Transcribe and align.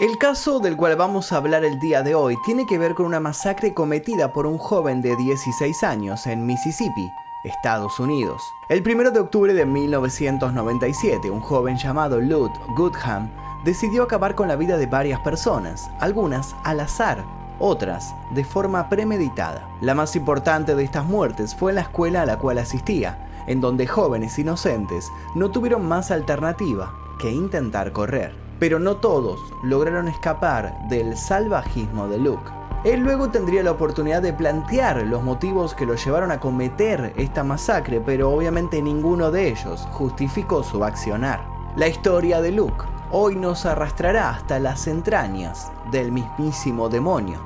El 0.00 0.16
caso 0.16 0.60
del 0.60 0.78
cual 0.78 0.96
vamos 0.96 1.30
a 1.30 1.36
hablar 1.36 1.62
el 1.62 1.78
día 1.78 2.02
de 2.02 2.14
hoy 2.14 2.38
tiene 2.46 2.64
que 2.64 2.78
ver 2.78 2.94
con 2.94 3.04
una 3.04 3.20
masacre 3.20 3.74
cometida 3.74 4.32
por 4.32 4.46
un 4.46 4.56
joven 4.56 5.02
de 5.02 5.14
16 5.14 5.82
años 5.82 6.26
en 6.26 6.46
Mississippi, 6.46 7.12
Estados 7.44 8.00
Unidos. 8.00 8.40
El 8.70 8.80
1 8.80 9.10
de 9.10 9.20
octubre 9.20 9.52
de 9.52 9.66
1997, 9.66 11.28
un 11.28 11.42
joven 11.42 11.76
llamado 11.76 12.18
Lud 12.18 12.48
Goodham 12.78 13.28
decidió 13.62 14.04
acabar 14.04 14.34
con 14.34 14.48
la 14.48 14.56
vida 14.56 14.78
de 14.78 14.86
varias 14.86 15.20
personas, 15.20 15.90
algunas 16.00 16.56
al 16.64 16.80
azar, 16.80 17.22
otras 17.58 18.14
de 18.30 18.42
forma 18.42 18.88
premeditada. 18.88 19.68
La 19.82 19.94
más 19.94 20.16
importante 20.16 20.74
de 20.76 20.82
estas 20.82 21.04
muertes 21.04 21.54
fue 21.54 21.72
en 21.72 21.74
la 21.74 21.82
escuela 21.82 22.22
a 22.22 22.26
la 22.26 22.38
cual 22.38 22.56
asistía, 22.56 23.44
en 23.46 23.60
donde 23.60 23.86
jóvenes 23.86 24.38
inocentes 24.38 25.12
no 25.34 25.50
tuvieron 25.50 25.86
más 25.86 26.10
alternativa 26.10 26.90
que 27.18 27.30
intentar 27.30 27.92
correr 27.92 28.49
pero 28.60 28.78
no 28.78 28.98
todos 28.98 29.40
lograron 29.64 30.06
escapar 30.06 30.86
del 30.88 31.16
salvajismo 31.16 32.06
de 32.06 32.18
Luke. 32.18 32.52
Él 32.84 33.00
luego 33.00 33.30
tendría 33.30 33.62
la 33.62 33.72
oportunidad 33.72 34.22
de 34.22 34.32
plantear 34.32 35.02
los 35.06 35.22
motivos 35.22 35.74
que 35.74 35.84
lo 35.84 35.96
llevaron 35.96 36.30
a 36.30 36.40
cometer 36.40 37.12
esta 37.16 37.42
masacre, 37.42 38.00
pero 38.00 38.30
obviamente 38.30 38.80
ninguno 38.80 39.30
de 39.30 39.48
ellos 39.48 39.88
justificó 39.90 40.62
su 40.62 40.84
accionar. 40.84 41.44
La 41.76 41.88
historia 41.88 42.40
de 42.40 42.52
Luke 42.52 42.84
hoy 43.10 43.34
nos 43.34 43.66
arrastrará 43.66 44.30
hasta 44.30 44.60
las 44.60 44.86
entrañas 44.86 45.72
del 45.90 46.12
mismísimo 46.12 46.88
demonio. 46.88 47.40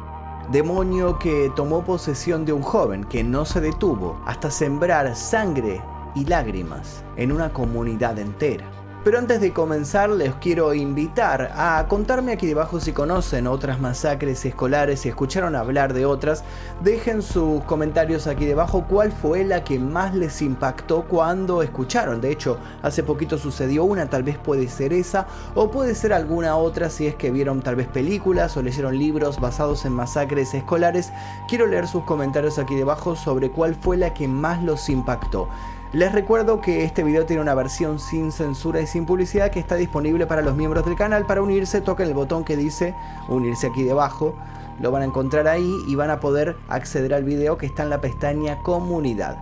Demonio 0.50 1.18
que 1.18 1.50
tomó 1.56 1.82
posesión 1.84 2.44
de 2.44 2.52
un 2.52 2.62
joven 2.62 3.04
que 3.04 3.24
no 3.24 3.44
se 3.44 3.60
detuvo 3.60 4.20
hasta 4.26 4.50
sembrar 4.50 5.16
sangre 5.16 5.80
y 6.14 6.26
lágrimas 6.26 7.02
en 7.16 7.32
una 7.32 7.52
comunidad 7.52 8.18
entera. 8.18 8.73
Pero 9.04 9.18
antes 9.18 9.38
de 9.42 9.52
comenzar 9.52 10.08
les 10.08 10.32
quiero 10.36 10.72
invitar 10.72 11.52
a 11.54 11.84
contarme 11.88 12.32
aquí 12.32 12.46
debajo 12.46 12.80
si 12.80 12.92
conocen 12.92 13.46
otras 13.46 13.78
masacres 13.78 14.42
escolares, 14.46 15.00
si 15.00 15.10
escucharon 15.10 15.54
hablar 15.54 15.92
de 15.92 16.06
otras. 16.06 16.42
Dejen 16.82 17.20
sus 17.20 17.62
comentarios 17.64 18.26
aquí 18.26 18.46
debajo 18.46 18.86
cuál 18.88 19.12
fue 19.12 19.44
la 19.44 19.62
que 19.62 19.78
más 19.78 20.14
les 20.14 20.40
impactó 20.40 21.02
cuando 21.02 21.62
escucharon. 21.62 22.22
De 22.22 22.32
hecho, 22.32 22.56
hace 22.80 23.02
poquito 23.02 23.36
sucedió 23.36 23.84
una, 23.84 24.08
tal 24.08 24.22
vez 24.22 24.38
puede 24.38 24.68
ser 24.68 24.94
esa 24.94 25.26
o 25.54 25.70
puede 25.70 25.94
ser 25.94 26.14
alguna 26.14 26.56
otra 26.56 26.88
si 26.88 27.06
es 27.06 27.14
que 27.14 27.30
vieron 27.30 27.60
tal 27.60 27.76
vez 27.76 27.88
películas 27.88 28.56
o 28.56 28.62
leyeron 28.62 28.98
libros 28.98 29.38
basados 29.38 29.84
en 29.84 29.92
masacres 29.92 30.54
escolares. 30.54 31.12
Quiero 31.46 31.66
leer 31.66 31.86
sus 31.86 32.04
comentarios 32.04 32.58
aquí 32.58 32.74
debajo 32.74 33.16
sobre 33.16 33.50
cuál 33.50 33.74
fue 33.74 33.98
la 33.98 34.14
que 34.14 34.28
más 34.28 34.62
los 34.62 34.88
impactó. 34.88 35.50
Les 35.94 36.10
recuerdo 36.10 36.60
que 36.60 36.82
este 36.82 37.04
video 37.04 37.24
tiene 37.24 37.40
una 37.40 37.54
versión 37.54 38.00
sin 38.00 38.32
censura 38.32 38.80
y 38.80 38.86
sin 38.88 39.06
publicidad 39.06 39.52
que 39.52 39.60
está 39.60 39.76
disponible 39.76 40.26
para 40.26 40.42
los 40.42 40.56
miembros 40.56 40.84
del 40.84 40.96
canal. 40.96 41.24
Para 41.24 41.40
unirse 41.40 41.80
toquen 41.80 42.08
el 42.08 42.14
botón 42.14 42.44
que 42.44 42.56
dice 42.56 42.96
unirse 43.28 43.68
aquí 43.68 43.84
debajo. 43.84 44.36
Lo 44.80 44.90
van 44.90 45.02
a 45.02 45.04
encontrar 45.04 45.46
ahí 45.46 45.72
y 45.86 45.94
van 45.94 46.10
a 46.10 46.18
poder 46.18 46.56
acceder 46.68 47.14
al 47.14 47.22
video 47.22 47.58
que 47.58 47.66
está 47.66 47.84
en 47.84 47.90
la 47.90 48.00
pestaña 48.00 48.60
comunidad. 48.64 49.38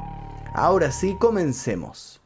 Ahora 0.53 0.93
sí, 0.93 1.15
comencemos. 1.15 2.22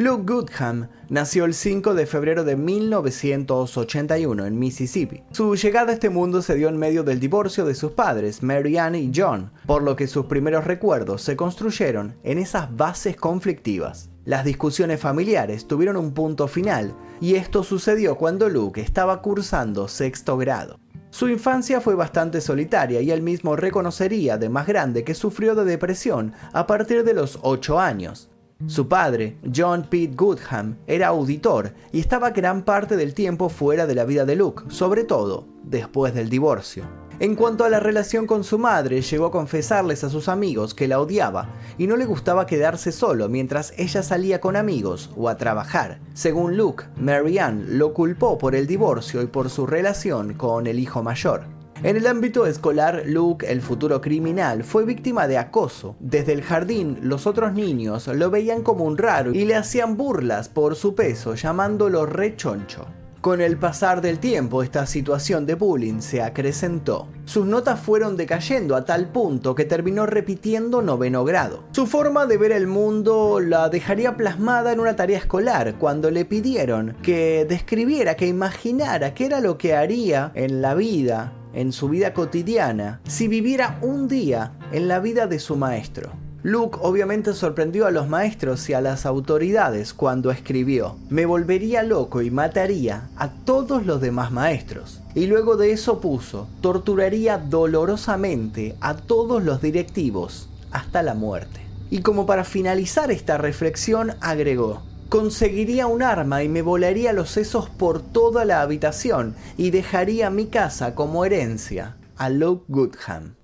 Luke 0.00 0.32
Goodham 0.32 0.86
nació 1.08 1.44
el 1.44 1.54
5 1.54 1.92
de 1.92 2.06
febrero 2.06 2.44
de 2.44 2.54
1981 2.54 4.46
en 4.46 4.56
Mississippi. 4.56 5.24
Su 5.32 5.56
llegada 5.56 5.90
a 5.90 5.94
este 5.94 6.08
mundo 6.08 6.40
se 6.40 6.54
dio 6.54 6.68
en 6.68 6.76
medio 6.76 7.02
del 7.02 7.18
divorcio 7.18 7.64
de 7.64 7.74
sus 7.74 7.90
padres, 7.90 8.44
Mary 8.44 8.78
Ann 8.78 8.94
y 8.94 9.10
John, 9.12 9.50
por 9.66 9.82
lo 9.82 9.96
que 9.96 10.06
sus 10.06 10.26
primeros 10.26 10.66
recuerdos 10.66 11.22
se 11.22 11.34
construyeron 11.34 12.14
en 12.22 12.38
esas 12.38 12.76
bases 12.76 13.16
conflictivas. 13.16 14.08
Las 14.24 14.44
discusiones 14.44 15.00
familiares 15.00 15.66
tuvieron 15.66 15.96
un 15.96 16.14
punto 16.14 16.46
final 16.46 16.94
y 17.20 17.34
esto 17.34 17.64
sucedió 17.64 18.14
cuando 18.14 18.48
Luke 18.48 18.80
estaba 18.80 19.20
cursando 19.20 19.88
sexto 19.88 20.36
grado. 20.36 20.78
Su 21.10 21.28
infancia 21.28 21.80
fue 21.80 21.96
bastante 21.96 22.40
solitaria 22.40 23.00
y 23.00 23.10
él 23.10 23.22
mismo 23.22 23.56
reconocería 23.56 24.38
de 24.38 24.48
más 24.48 24.68
grande 24.68 25.02
que 25.02 25.14
sufrió 25.14 25.56
de 25.56 25.64
depresión 25.64 26.34
a 26.52 26.68
partir 26.68 27.02
de 27.02 27.14
los 27.14 27.40
8 27.42 27.80
años. 27.80 28.30
Su 28.66 28.88
padre, 28.88 29.36
John 29.54 29.86
Pete 29.88 30.16
Goodham, 30.16 30.78
era 30.88 31.08
auditor 31.08 31.74
y 31.92 32.00
estaba 32.00 32.30
gran 32.30 32.64
parte 32.64 32.96
del 32.96 33.14
tiempo 33.14 33.48
fuera 33.48 33.86
de 33.86 33.94
la 33.94 34.04
vida 34.04 34.24
de 34.24 34.34
Luke, 34.34 34.64
sobre 34.68 35.04
todo 35.04 35.46
después 35.62 36.12
del 36.12 36.28
divorcio. 36.28 36.82
En 37.20 37.36
cuanto 37.36 37.64
a 37.64 37.68
la 37.68 37.78
relación 37.78 38.26
con 38.26 38.42
su 38.42 38.58
madre, 38.58 39.00
llegó 39.00 39.26
a 39.26 39.30
confesarles 39.30 40.02
a 40.02 40.10
sus 40.10 40.28
amigos 40.28 40.74
que 40.74 40.88
la 40.88 41.00
odiaba 41.00 41.48
y 41.78 41.86
no 41.86 41.96
le 41.96 42.04
gustaba 42.04 42.46
quedarse 42.46 42.90
solo 42.90 43.28
mientras 43.28 43.72
ella 43.76 44.02
salía 44.02 44.40
con 44.40 44.56
amigos 44.56 45.10
o 45.16 45.28
a 45.28 45.36
trabajar. 45.36 46.00
Según 46.14 46.56
Luke, 46.56 46.84
Marianne 46.96 47.64
lo 47.68 47.94
culpó 47.94 48.38
por 48.38 48.56
el 48.56 48.66
divorcio 48.66 49.22
y 49.22 49.26
por 49.26 49.50
su 49.50 49.66
relación 49.66 50.34
con 50.34 50.66
el 50.66 50.80
hijo 50.80 51.04
mayor. 51.04 51.57
En 51.84 51.96
el 51.96 52.08
ámbito 52.08 52.44
escolar, 52.44 53.04
Luke, 53.06 53.46
el 53.48 53.62
futuro 53.62 54.00
criminal, 54.00 54.64
fue 54.64 54.84
víctima 54.84 55.28
de 55.28 55.38
acoso. 55.38 55.94
Desde 56.00 56.32
el 56.32 56.42
jardín, 56.42 56.98
los 57.02 57.24
otros 57.28 57.52
niños 57.52 58.08
lo 58.08 58.30
veían 58.30 58.62
como 58.62 58.84
un 58.84 58.98
raro 58.98 59.32
y 59.32 59.44
le 59.44 59.54
hacían 59.54 59.96
burlas 59.96 60.48
por 60.48 60.74
su 60.74 60.96
peso, 60.96 61.36
llamándolo 61.36 62.04
rechoncho. 62.04 62.86
Con 63.20 63.40
el 63.40 63.58
pasar 63.58 64.00
del 64.00 64.18
tiempo, 64.18 64.64
esta 64.64 64.86
situación 64.86 65.46
de 65.46 65.54
bullying 65.54 66.00
se 66.00 66.20
acrecentó. 66.20 67.08
Sus 67.26 67.46
notas 67.46 67.78
fueron 67.78 68.16
decayendo 68.16 68.74
a 68.74 68.84
tal 68.84 69.10
punto 69.12 69.54
que 69.54 69.64
terminó 69.64 70.04
repitiendo 70.06 70.82
noveno 70.82 71.24
grado. 71.24 71.64
Su 71.70 71.86
forma 71.86 72.26
de 72.26 72.38
ver 72.38 72.52
el 72.52 72.66
mundo 72.66 73.38
la 73.40 73.68
dejaría 73.68 74.16
plasmada 74.16 74.72
en 74.72 74.80
una 74.80 74.96
tarea 74.96 75.18
escolar 75.18 75.76
cuando 75.78 76.10
le 76.10 76.24
pidieron 76.24 76.96
que 77.02 77.44
describiera, 77.48 78.16
que 78.16 78.26
imaginara 78.26 79.14
qué 79.14 79.26
era 79.26 79.40
lo 79.40 79.58
que 79.58 79.74
haría 79.74 80.32
en 80.34 80.60
la 80.60 80.74
vida 80.74 81.32
en 81.54 81.72
su 81.72 81.88
vida 81.88 82.14
cotidiana 82.14 83.00
si 83.06 83.28
viviera 83.28 83.78
un 83.82 84.08
día 84.08 84.52
en 84.72 84.88
la 84.88 85.00
vida 85.00 85.26
de 85.26 85.38
su 85.38 85.56
maestro. 85.56 86.10
Luke 86.44 86.78
obviamente 86.82 87.34
sorprendió 87.34 87.86
a 87.86 87.90
los 87.90 88.08
maestros 88.08 88.70
y 88.70 88.72
a 88.72 88.80
las 88.80 89.06
autoridades 89.06 89.92
cuando 89.92 90.30
escribió, 90.30 90.96
me 91.10 91.26
volvería 91.26 91.82
loco 91.82 92.22
y 92.22 92.30
mataría 92.30 93.08
a 93.16 93.30
todos 93.30 93.84
los 93.84 94.00
demás 94.00 94.30
maestros. 94.30 95.00
Y 95.16 95.26
luego 95.26 95.56
de 95.56 95.72
eso 95.72 96.00
puso, 96.00 96.46
torturaría 96.60 97.38
dolorosamente 97.38 98.76
a 98.80 98.94
todos 98.94 99.42
los 99.42 99.60
directivos 99.60 100.48
hasta 100.70 101.02
la 101.02 101.14
muerte. 101.14 101.60
Y 101.90 102.02
como 102.02 102.24
para 102.24 102.44
finalizar 102.44 103.10
esta 103.10 103.36
reflexión 103.36 104.12
agregó, 104.20 104.82
conseguiría 105.08 105.86
un 105.86 106.02
arma 106.02 106.42
y 106.42 106.48
me 106.48 106.62
volaría 106.62 107.12
los 107.12 107.30
sesos 107.30 107.68
por 107.70 108.02
toda 108.02 108.44
la 108.44 108.60
habitación 108.60 109.34
y 109.56 109.70
dejaría 109.70 110.30
mi 110.30 110.46
casa 110.46 110.94
como 110.94 111.24
herencia 111.24 111.96
a 112.16 112.28
Luke 112.28 112.64
Goodham. 112.68 113.34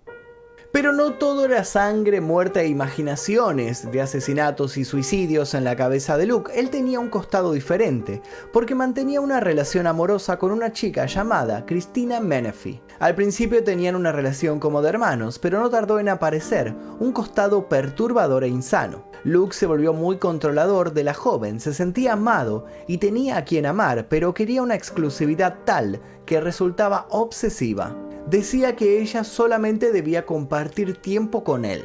Pero 0.73 0.93
no 0.93 1.13
todo 1.13 1.45
era 1.45 1.63
sangre, 1.63 2.21
muerte 2.21 2.61
e 2.61 2.67
imaginaciones 2.67 3.91
de 3.93 4.01
asesinatos 4.01 4.77
y 4.77 4.85
suicidios 4.85 5.55
en 5.55 5.63
la 5.63 5.77
cabeza 5.77 6.19
de 6.19 6.27
Luke. 6.27 6.51
Él 6.53 6.69
tenía 6.69 6.99
un 6.99 7.11
costado 7.11 7.53
diferente, 7.53 8.21
porque 8.53 8.75
mantenía 8.75 9.21
una 9.21 9.39
relación 9.39 9.87
amorosa 9.87 10.37
con 10.37 10.51
una 10.51 10.73
chica 10.73 11.07
llamada 11.07 11.65
Christina 11.65 12.19
Menefee. 12.19 12.83
Al 12.99 13.15
principio 13.15 13.65
tenían 13.65 13.97
una 13.97 14.13
relación 14.13 14.61
como 14.61 14.83
de 14.83 14.91
hermanos, 14.91 15.39
pero 15.39 15.61
no 15.61 15.71
tardó 15.71 15.99
en 15.99 16.09
aparecer 16.09 16.75
un 17.01 17.13
costado 17.13 17.69
perturbador 17.69 18.45
e 18.45 18.49
insano. 18.49 19.05
Luke 19.25 19.55
se 19.55 19.67
volvió 19.67 19.93
muy 19.93 20.19
controlador 20.19 20.93
de 20.93 21.05
la 21.05 21.15
joven, 21.15 21.61
se 21.61 21.75
sentía 21.75 22.13
amado 22.13 22.67
y 22.87 22.99
tenía 22.99 23.39
a 23.39 23.45
quien 23.45 23.67
amar, 23.67 24.07
pero 24.09 24.35
quería 24.35 24.63
una 24.63 24.75
exclusividad 24.75 25.59
tal 25.65 26.01
que 26.27 26.41
resultaba 26.41 27.07
obsesiva 27.11 27.97
decía 28.27 28.75
que 28.77 29.01
ella 29.01 29.25
solamente 29.25 29.93
debía 29.93 30.27
compartir 30.27 30.97
tiempo 30.97 31.45
con 31.45 31.65
él. 31.65 31.85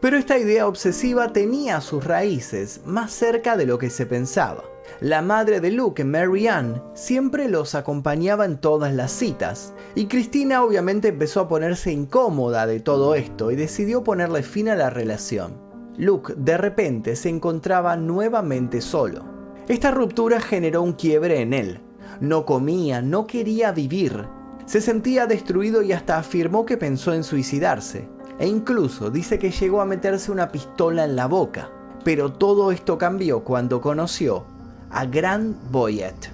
Pero 0.00 0.16
esta 0.16 0.38
idea 0.38 0.66
obsesiva 0.66 1.32
tenía 1.32 1.80
sus 1.80 2.04
raíces 2.04 2.80
más 2.84 3.12
cerca 3.12 3.56
de 3.56 3.66
lo 3.66 3.78
que 3.78 3.90
se 3.90 4.06
pensaba. 4.06 4.64
La 4.98 5.22
madre 5.22 5.60
de 5.60 5.70
Luke, 5.70 6.04
Mary 6.04 6.46
Ann, 6.46 6.82
siempre 6.94 7.48
los 7.48 7.74
acompañaba 7.74 8.44
en 8.44 8.58
todas 8.58 8.92
las 8.92 9.12
citas, 9.12 9.72
y 9.94 10.06
Cristina 10.06 10.62
obviamente 10.62 11.08
empezó 11.08 11.40
a 11.40 11.48
ponerse 11.48 11.90
incómoda 11.90 12.66
de 12.66 12.80
todo 12.80 13.14
esto 13.14 13.50
y 13.50 13.56
decidió 13.56 14.04
ponerle 14.04 14.42
fin 14.42 14.68
a 14.68 14.76
la 14.76 14.90
relación. 14.90 15.54
Luke 15.96 16.34
de 16.36 16.58
repente 16.58 17.16
se 17.16 17.30
encontraba 17.30 17.96
nuevamente 17.96 18.82
solo. 18.82 19.24
Esta 19.68 19.90
ruptura 19.90 20.40
generó 20.40 20.82
un 20.82 20.92
quiebre 20.92 21.40
en 21.40 21.54
él. 21.54 21.80
No 22.20 22.44
comía, 22.44 23.00
no 23.00 23.26
quería 23.26 23.72
vivir, 23.72 24.26
se 24.66 24.82
sentía 24.82 25.26
destruido 25.26 25.82
y 25.82 25.92
hasta 25.92 26.18
afirmó 26.18 26.66
que 26.66 26.76
pensó 26.76 27.14
en 27.14 27.24
suicidarse. 27.24 28.08
E 28.38 28.46
incluso 28.46 29.10
dice 29.10 29.38
que 29.38 29.50
llegó 29.50 29.80
a 29.80 29.86
meterse 29.86 30.30
una 30.30 30.52
pistola 30.52 31.04
en 31.04 31.16
la 31.16 31.26
boca. 31.26 31.70
Pero 32.04 32.32
todo 32.32 32.70
esto 32.70 32.96
cambió 32.96 33.44
cuando 33.44 33.80
conoció 33.80 34.44
a 34.90 35.06
Grant 35.06 35.56
Boyett. 35.70 36.30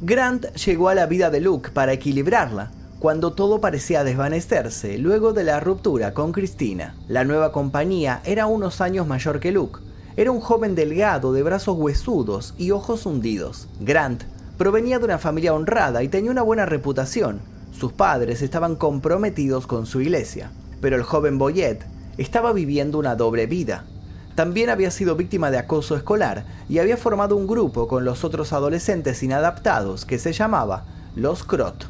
Grant 0.00 0.46
llegó 0.54 0.88
a 0.88 0.94
la 0.94 1.06
vida 1.06 1.30
de 1.30 1.40
Luke 1.40 1.70
para 1.70 1.92
equilibrarla. 1.92 2.70
cuando 2.98 3.34
todo 3.34 3.60
parecía 3.60 4.04
desvanecerse 4.04 4.96
luego 4.96 5.34
de 5.34 5.44
la 5.44 5.60
ruptura 5.60 6.14
con 6.14 6.32
Cristina. 6.32 6.96
La 7.08 7.24
nueva 7.24 7.52
compañía 7.52 8.22
era 8.24 8.46
unos 8.46 8.80
años 8.80 9.06
mayor 9.06 9.38
que 9.38 9.52
Luke. 9.52 9.80
Era 10.16 10.30
un 10.30 10.40
joven 10.40 10.74
delgado 10.74 11.34
de 11.34 11.42
brazos 11.42 11.76
huesudos 11.76 12.54
y 12.56 12.70
ojos 12.70 13.04
hundidos. 13.04 13.68
Grant 13.80 14.24
provenía 14.56 14.98
de 14.98 15.04
una 15.04 15.18
familia 15.18 15.52
honrada 15.52 16.02
y 16.02 16.08
tenía 16.08 16.30
una 16.30 16.42
buena 16.42 16.64
reputación. 16.64 17.40
Sus 17.70 17.92
padres 17.92 18.40
estaban 18.40 18.76
comprometidos 18.76 19.66
con 19.66 19.84
su 19.84 20.00
iglesia. 20.00 20.50
Pero 20.80 20.96
el 20.96 21.02
joven 21.02 21.36
Boyet 21.36 21.84
estaba 22.16 22.54
viviendo 22.54 22.98
una 22.98 23.14
doble 23.14 23.46
vida. 23.46 23.84
También 24.36 24.68
había 24.68 24.90
sido 24.90 25.16
víctima 25.16 25.50
de 25.50 25.56
acoso 25.56 25.96
escolar 25.96 26.44
y 26.68 26.78
había 26.78 26.98
formado 26.98 27.36
un 27.36 27.46
grupo 27.46 27.88
con 27.88 28.04
los 28.04 28.22
otros 28.22 28.52
adolescentes 28.52 29.22
inadaptados 29.22 30.04
que 30.04 30.18
se 30.18 30.34
llamaba 30.34 30.84
Los 31.14 31.42
Crot. 31.42 31.86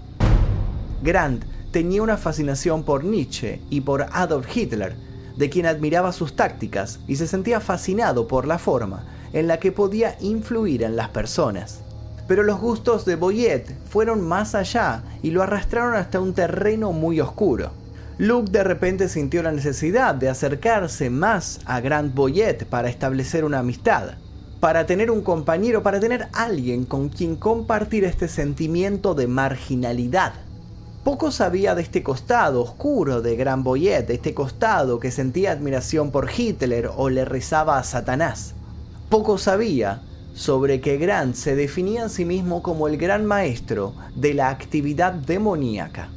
Grant 1.03 1.45
tenía 1.73 2.05
una 2.05 2.17
fascinación 2.17 2.85
por 2.85 3.03
Nietzsche 3.03 3.61
y 3.69 3.81
por 3.81 4.07
Adolf 4.13 4.57
Hitler, 4.57 4.95
de 5.37 5.51
quien 5.51 5.67
admiraba 5.67 6.13
sus 6.13 6.37
tácticas 6.37 7.01
y 7.09 7.17
se 7.17 7.27
sentía 7.27 7.59
fascinado 7.59 8.29
por 8.29 8.47
la 8.47 8.59
forma 8.59 9.05
en 9.33 9.49
la 9.49 9.59
que 9.59 9.73
podía 9.73 10.17
influir 10.21 10.85
en 10.85 10.95
las 10.95 11.09
personas. 11.09 11.81
Pero 12.29 12.45
los 12.45 12.61
gustos 12.61 13.05
de 13.05 13.17
Boyet 13.17 13.77
fueron 13.89 14.21
más 14.21 14.55
allá 14.55 15.03
y 15.21 15.33
lo 15.33 15.43
arrastraron 15.43 15.95
hasta 15.97 16.21
un 16.21 16.33
terreno 16.33 16.93
muy 16.93 17.21
oscuro. 17.21 17.73
Luke 18.19 18.51
de 18.51 18.65
repente 18.65 19.09
sintió 19.09 19.43
la 19.43 19.53
necesidad 19.53 20.15
de 20.15 20.29
acercarse 20.29 21.11
más 21.11 21.61
a 21.67 21.81
Grant 21.81 22.15
Boyet 22.15 22.65
para 22.65 22.89
establecer 22.89 23.45
una 23.45 23.59
amistad, 23.59 24.15
para 24.61 24.87
tener 24.87 25.11
un 25.11 25.23
compañero, 25.23 25.83
para 25.83 26.01
tener 26.01 26.29
alguien 26.33 26.85
con 26.85 27.09
quien 27.09 27.37
compartir 27.37 28.05
este 28.05 28.29
sentimiento 28.29 29.15
de 29.15 29.27
marginalidad 29.27 30.47
poco 31.07 31.31
sabía 31.31 31.77
de 31.77 31.83
este 31.83 32.03
costado 32.03 32.61
oscuro 32.61 33.23
de 33.23 33.37
Gran 33.37 33.63
Boyet, 33.63 34.09
de 34.09 34.15
este 34.15 34.35
costado 34.35 34.99
que 34.99 35.13
sentía 35.13 35.53
admiración 35.53 36.11
por 36.11 36.29
Hitler 36.37 36.91
o 36.97 37.11
le 37.11 37.25
rezaba 37.25 37.79
a 37.79 37.85
Satanás. 37.85 38.55
Poco 39.09 39.39
sabía 39.39 40.03
sobre 40.35 40.81
que 40.81 40.97
Grant 40.97 41.37
se 41.37 41.55
definía 41.55 42.07
a 42.07 42.09
sí 42.09 42.25
mismo 42.25 42.61
como 42.61 42.89
el 42.89 42.97
gran 42.97 43.25
maestro 43.25 43.95
de 44.17 44.35
la 44.35 44.49
actividad 44.49 45.13
demoníaca. 45.13 46.09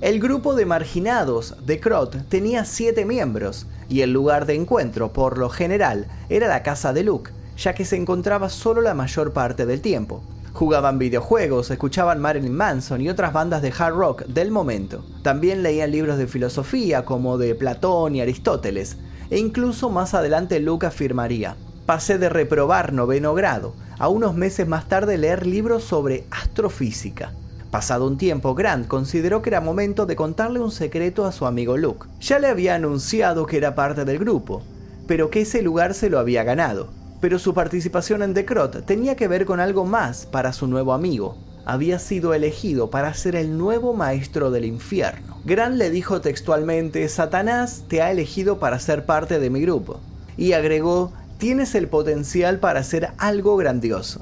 El 0.00 0.20
grupo 0.20 0.54
de 0.54 0.64
marginados 0.64 1.56
de 1.66 1.80
Krot 1.80 2.28
tenía 2.28 2.64
siete 2.64 3.04
miembros 3.04 3.66
y 3.88 4.02
el 4.02 4.12
lugar 4.12 4.46
de 4.46 4.54
encuentro, 4.54 5.12
por 5.12 5.38
lo 5.38 5.48
general, 5.48 6.06
era 6.28 6.46
la 6.46 6.62
casa 6.62 6.92
de 6.92 7.02
Luke, 7.02 7.32
ya 7.56 7.74
que 7.74 7.84
se 7.84 7.96
encontraba 7.96 8.48
solo 8.48 8.80
la 8.80 8.94
mayor 8.94 9.32
parte 9.32 9.66
del 9.66 9.80
tiempo. 9.80 10.22
Jugaban 10.52 11.00
videojuegos, 11.00 11.72
escuchaban 11.72 12.20
Marilyn 12.20 12.54
Manson 12.54 13.00
y 13.00 13.08
otras 13.08 13.32
bandas 13.32 13.60
de 13.60 13.72
hard 13.76 13.96
rock 13.96 14.26
del 14.26 14.52
momento. 14.52 15.04
También 15.22 15.64
leían 15.64 15.90
libros 15.90 16.16
de 16.16 16.28
filosofía 16.28 17.04
como 17.04 17.36
de 17.36 17.56
Platón 17.56 18.14
y 18.14 18.20
Aristóteles. 18.20 18.98
E 19.30 19.38
incluso 19.38 19.90
más 19.90 20.14
adelante 20.14 20.60
Luke 20.60 20.86
afirmaría, 20.86 21.56
pasé 21.86 22.18
de 22.18 22.28
reprobar 22.28 22.92
noveno 22.92 23.34
grado 23.34 23.74
a 23.98 24.08
unos 24.08 24.36
meses 24.36 24.68
más 24.68 24.86
tarde 24.86 25.18
leer 25.18 25.44
libros 25.44 25.82
sobre 25.82 26.24
astrofísica. 26.30 27.32
Pasado 27.70 28.06
un 28.06 28.18
tiempo, 28.18 28.54
Grant 28.54 28.86
consideró 28.86 29.42
que 29.42 29.50
era 29.50 29.60
momento 29.60 30.06
de 30.06 30.16
contarle 30.16 30.60
un 30.60 30.70
secreto 30.70 31.26
a 31.26 31.32
su 31.32 31.46
amigo 31.46 31.76
Luke. 31.76 32.06
Ya 32.20 32.38
le 32.38 32.48
había 32.48 32.74
anunciado 32.74 33.46
que 33.46 33.58
era 33.58 33.74
parte 33.74 34.04
del 34.04 34.18
grupo, 34.18 34.62
pero 35.06 35.30
que 35.30 35.42
ese 35.42 35.62
lugar 35.62 35.94
se 35.94 36.10
lo 36.10 36.18
había 36.18 36.44
ganado 36.44 36.98
pero 37.20 37.38
su 37.38 37.54
participación 37.54 38.22
en 38.22 38.34
The 38.34 38.44
Crot 38.44 38.84
tenía 38.84 39.16
que 39.16 39.28
ver 39.28 39.44
con 39.44 39.60
algo 39.60 39.84
más 39.84 40.26
para 40.26 40.52
su 40.52 40.66
nuevo 40.66 40.92
amigo. 40.92 41.36
Había 41.64 41.98
sido 41.98 42.32
elegido 42.32 42.90
para 42.90 43.12
ser 43.12 43.36
el 43.36 43.58
nuevo 43.58 43.92
maestro 43.92 44.50
del 44.50 44.64
infierno. 44.64 45.38
Grant 45.44 45.76
le 45.76 45.90
dijo 45.90 46.20
textualmente, 46.20 47.06
Satanás 47.08 47.84
te 47.88 48.00
ha 48.00 48.10
elegido 48.10 48.58
para 48.58 48.78
ser 48.78 49.04
parte 49.04 49.38
de 49.38 49.50
mi 49.50 49.60
grupo. 49.60 50.00
Y 50.36 50.52
agregó, 50.52 51.12
tienes 51.36 51.74
el 51.74 51.88
potencial 51.88 52.58
para 52.58 52.80
hacer 52.80 53.10
algo 53.18 53.56
grandioso. 53.56 54.20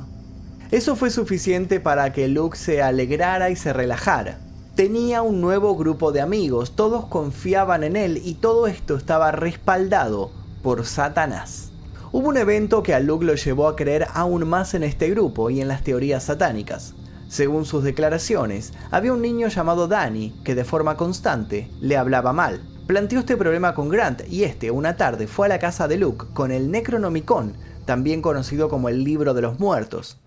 Eso 0.70 0.96
fue 0.96 1.10
suficiente 1.10 1.78
para 1.78 2.12
que 2.12 2.26
Luke 2.26 2.58
se 2.58 2.82
alegrara 2.82 3.50
y 3.50 3.56
se 3.56 3.72
relajara. 3.72 4.40
Tenía 4.74 5.22
un 5.22 5.40
nuevo 5.40 5.76
grupo 5.76 6.10
de 6.10 6.20
amigos, 6.20 6.74
todos 6.74 7.06
confiaban 7.06 7.84
en 7.84 7.96
él 7.96 8.20
y 8.24 8.34
todo 8.34 8.66
esto 8.66 8.96
estaba 8.96 9.30
respaldado 9.30 10.32
por 10.62 10.84
Satanás. 10.84 11.70
Hubo 12.10 12.28
un 12.28 12.36
evento 12.36 12.82
que 12.82 12.94
a 12.94 13.00
Luke 13.00 13.24
lo 13.24 13.36
llevó 13.36 13.68
a 13.68 13.76
creer 13.76 14.08
aún 14.12 14.46
más 14.48 14.74
en 14.74 14.82
este 14.82 15.08
grupo 15.08 15.50
y 15.50 15.60
en 15.60 15.68
las 15.68 15.82
teorías 15.82 16.24
satánicas. 16.24 16.94
Según 17.28 17.64
sus 17.64 17.84
declaraciones, 17.84 18.72
había 18.90 19.12
un 19.12 19.22
niño 19.22 19.48
llamado 19.48 19.86
Danny 19.86 20.34
que 20.44 20.54
de 20.54 20.64
forma 20.64 20.96
constante 20.96 21.70
le 21.80 21.96
hablaba 21.96 22.32
mal. 22.32 22.60
Planteó 22.86 23.20
este 23.20 23.36
problema 23.36 23.74
con 23.74 23.88
Grant 23.88 24.22
y 24.28 24.44
este 24.44 24.70
una 24.70 24.96
tarde 24.96 25.26
fue 25.26 25.46
a 25.46 25.48
la 25.48 25.58
casa 25.58 25.88
de 25.88 25.96
Luke 25.96 26.26
con 26.34 26.50
el 26.50 26.70
Necronomicon, 26.70 27.54
también 27.84 28.20
conocido 28.20 28.68
como 28.68 28.88
el 28.88 29.04
libro 29.04 29.32
de 29.32 29.42
los 29.42 29.58
muertos. 29.58 30.18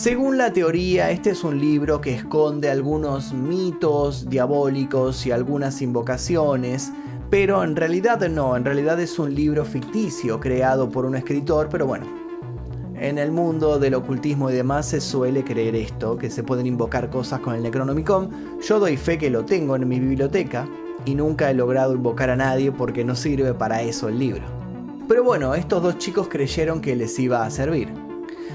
Según 0.00 0.38
la 0.38 0.50
teoría, 0.50 1.10
este 1.10 1.28
es 1.28 1.44
un 1.44 1.60
libro 1.60 2.00
que 2.00 2.14
esconde 2.14 2.70
algunos 2.70 3.34
mitos 3.34 4.30
diabólicos 4.30 5.26
y 5.26 5.30
algunas 5.30 5.82
invocaciones 5.82 6.90
pero 7.28 7.62
en 7.62 7.76
realidad 7.76 8.26
no, 8.30 8.56
en 8.56 8.64
realidad 8.64 8.98
es 8.98 9.18
un 9.18 9.34
libro 9.34 9.66
ficticio 9.66 10.40
creado 10.40 10.88
por 10.88 11.04
un 11.04 11.16
escritor, 11.16 11.68
pero 11.70 11.86
bueno. 11.86 12.06
En 12.98 13.18
el 13.18 13.30
mundo 13.30 13.78
del 13.78 13.92
ocultismo 13.92 14.48
y 14.48 14.54
demás 14.54 14.86
se 14.86 15.02
suele 15.02 15.44
creer 15.44 15.76
esto, 15.76 16.16
que 16.16 16.30
se 16.30 16.44
pueden 16.44 16.66
invocar 16.66 17.10
cosas 17.10 17.40
con 17.40 17.54
el 17.54 17.62
Necronomicon. 17.62 18.58
Yo 18.66 18.80
doy 18.80 18.96
fe 18.96 19.18
que 19.18 19.28
lo 19.28 19.44
tengo 19.44 19.76
en 19.76 19.86
mi 19.86 20.00
biblioteca 20.00 20.66
y 21.04 21.14
nunca 21.14 21.50
he 21.50 21.54
logrado 21.54 21.94
invocar 21.94 22.30
a 22.30 22.36
nadie 22.36 22.72
porque 22.72 23.04
no 23.04 23.14
sirve 23.14 23.52
para 23.52 23.82
eso 23.82 24.08
el 24.08 24.18
libro. 24.18 24.44
Pero 25.06 25.24
bueno, 25.24 25.54
estos 25.54 25.82
dos 25.82 25.98
chicos 25.98 26.26
creyeron 26.28 26.80
que 26.80 26.96
les 26.96 27.18
iba 27.18 27.44
a 27.44 27.50
servir. 27.50 28.09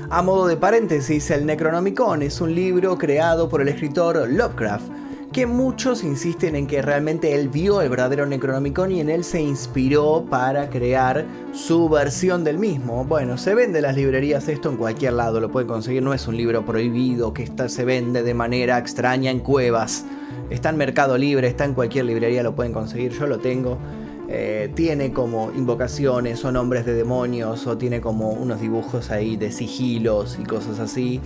A 0.10 0.22
modo 0.22 0.46
de 0.46 0.56
paréntesis, 0.56 1.31
el 1.31 1.48
Necronomicon 1.48 2.22
es 2.22 2.40
un 2.40 2.54
libro 2.54 2.96
creado 2.96 3.50
por 3.50 3.62
el 3.62 3.69
escritor 3.69 4.30
Lovecraft, 4.30 4.86
que 5.34 5.48
muchos 5.48 6.04
insisten 6.04 6.56
en 6.56 6.68
que 6.68 6.84
realmente 6.84 7.34
él 7.34 7.50
vio 7.50 7.81
el 7.81 7.90
verdadero 7.90 8.28
Necronomicon 8.28 8.92
y 8.92 9.02
en 9.02 9.10
él 9.10 9.24
se 9.24 9.42
inspiró 9.42 10.24
para 10.30 10.69
crear 10.69 11.25
su 11.54 11.90
versión 11.90 12.44
del 12.44 12.60
mismo. 12.60 13.04
Bueno, 13.06 13.40
se 13.40 13.56
vende 13.56 13.80
en 13.80 13.84
las 13.84 13.96
librerías 13.96 14.48
esto 14.48 14.69
en 14.69 14.78
cualquier 14.78 15.13
lado, 15.13 15.40
lo 15.40 15.50
pueden 15.50 15.68
conseguir, 15.68 16.04
no 16.04 16.13
es 16.13 16.28
un 16.28 16.38
libro 16.38 16.63
prohibido 16.63 17.34
que 17.34 17.42
está, 17.42 17.68
se 17.68 17.84
vende 17.84 18.22
de 18.22 18.34
manera 18.36 18.78
extraña 18.78 19.31
en 19.31 19.40
cuevas. 19.40 20.06
Está 20.52 20.69
en 20.69 20.78
Mercado 20.78 21.18
Libre, 21.18 21.48
está 21.48 21.66
en 21.66 21.74
cualquier 21.74 22.06
librería, 22.06 22.44
lo 22.44 22.56
pueden 22.56 22.74
conseguir, 22.74 23.12
yo 23.12 23.25
lo 23.25 23.40
tengo. 23.40 23.80
Eh, 24.27 24.72
tiene 24.74 25.13
como 25.13 25.51
invocaciones 25.51 26.44
o 26.45 26.52
nombres 26.52 26.85
de 26.85 26.94
demonios 26.94 27.68
o 27.68 27.78
tiene 27.78 28.02
como 28.02 28.31
unos 28.31 28.59
dibujos 28.59 29.11
ahí 29.11 29.38
de 29.38 29.52
sigilos 29.52 30.38
y 30.42 30.44
cosas 30.44 30.80
así. 30.80 31.21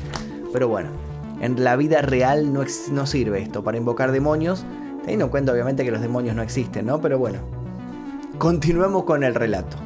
Pero 0.51 0.67
bueno, 0.67 0.89
en 1.41 1.63
la 1.63 1.75
vida 1.75 2.01
real 2.01 2.53
no, 2.53 2.63
no 2.91 3.05
sirve 3.05 3.41
esto 3.41 3.63
para 3.63 3.77
invocar 3.77 4.11
demonios, 4.11 4.65
teniendo 5.01 5.25
en 5.25 5.31
cuenta 5.31 5.53
obviamente 5.53 5.85
que 5.85 5.91
los 5.91 6.01
demonios 6.01 6.35
no 6.35 6.41
existen, 6.41 6.85
¿no? 6.85 6.99
Pero 6.99 7.17
bueno, 7.17 7.39
continuemos 8.37 9.03
con 9.05 9.23
el 9.23 9.33
relato. 9.33 9.77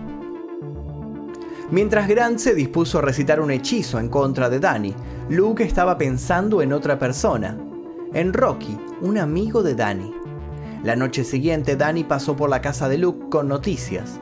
Mientras 1.70 2.08
Grant 2.08 2.40
se 2.40 2.54
dispuso 2.54 3.00
a 3.00 3.02
recitar 3.02 3.40
un 3.40 3.52
hechizo 3.52 4.00
en 4.00 4.10
contra 4.10 4.50
de 4.50 4.60
Danny, 4.60 4.94
Luke 5.30 5.64
estaba 5.64 5.98
pensando 5.98 6.62
en 6.62 6.74
otra 6.74 7.00
persona, 7.00 7.58
en 8.14 8.34
Rocky, 8.34 8.78
un 9.02 9.18
amigo 9.18 9.64
de 9.64 9.74
Danny. 9.74 10.23
La 10.84 10.98
noche 10.98 11.24
siguiente, 11.24 11.78
Danny 11.78 12.04
pasó 12.04 12.36
por 12.36 12.50
la 12.50 12.60
casa 12.60 12.90
de 12.90 12.98
Luke 12.98 13.30
con 13.30 13.48
noticias. 13.48 14.20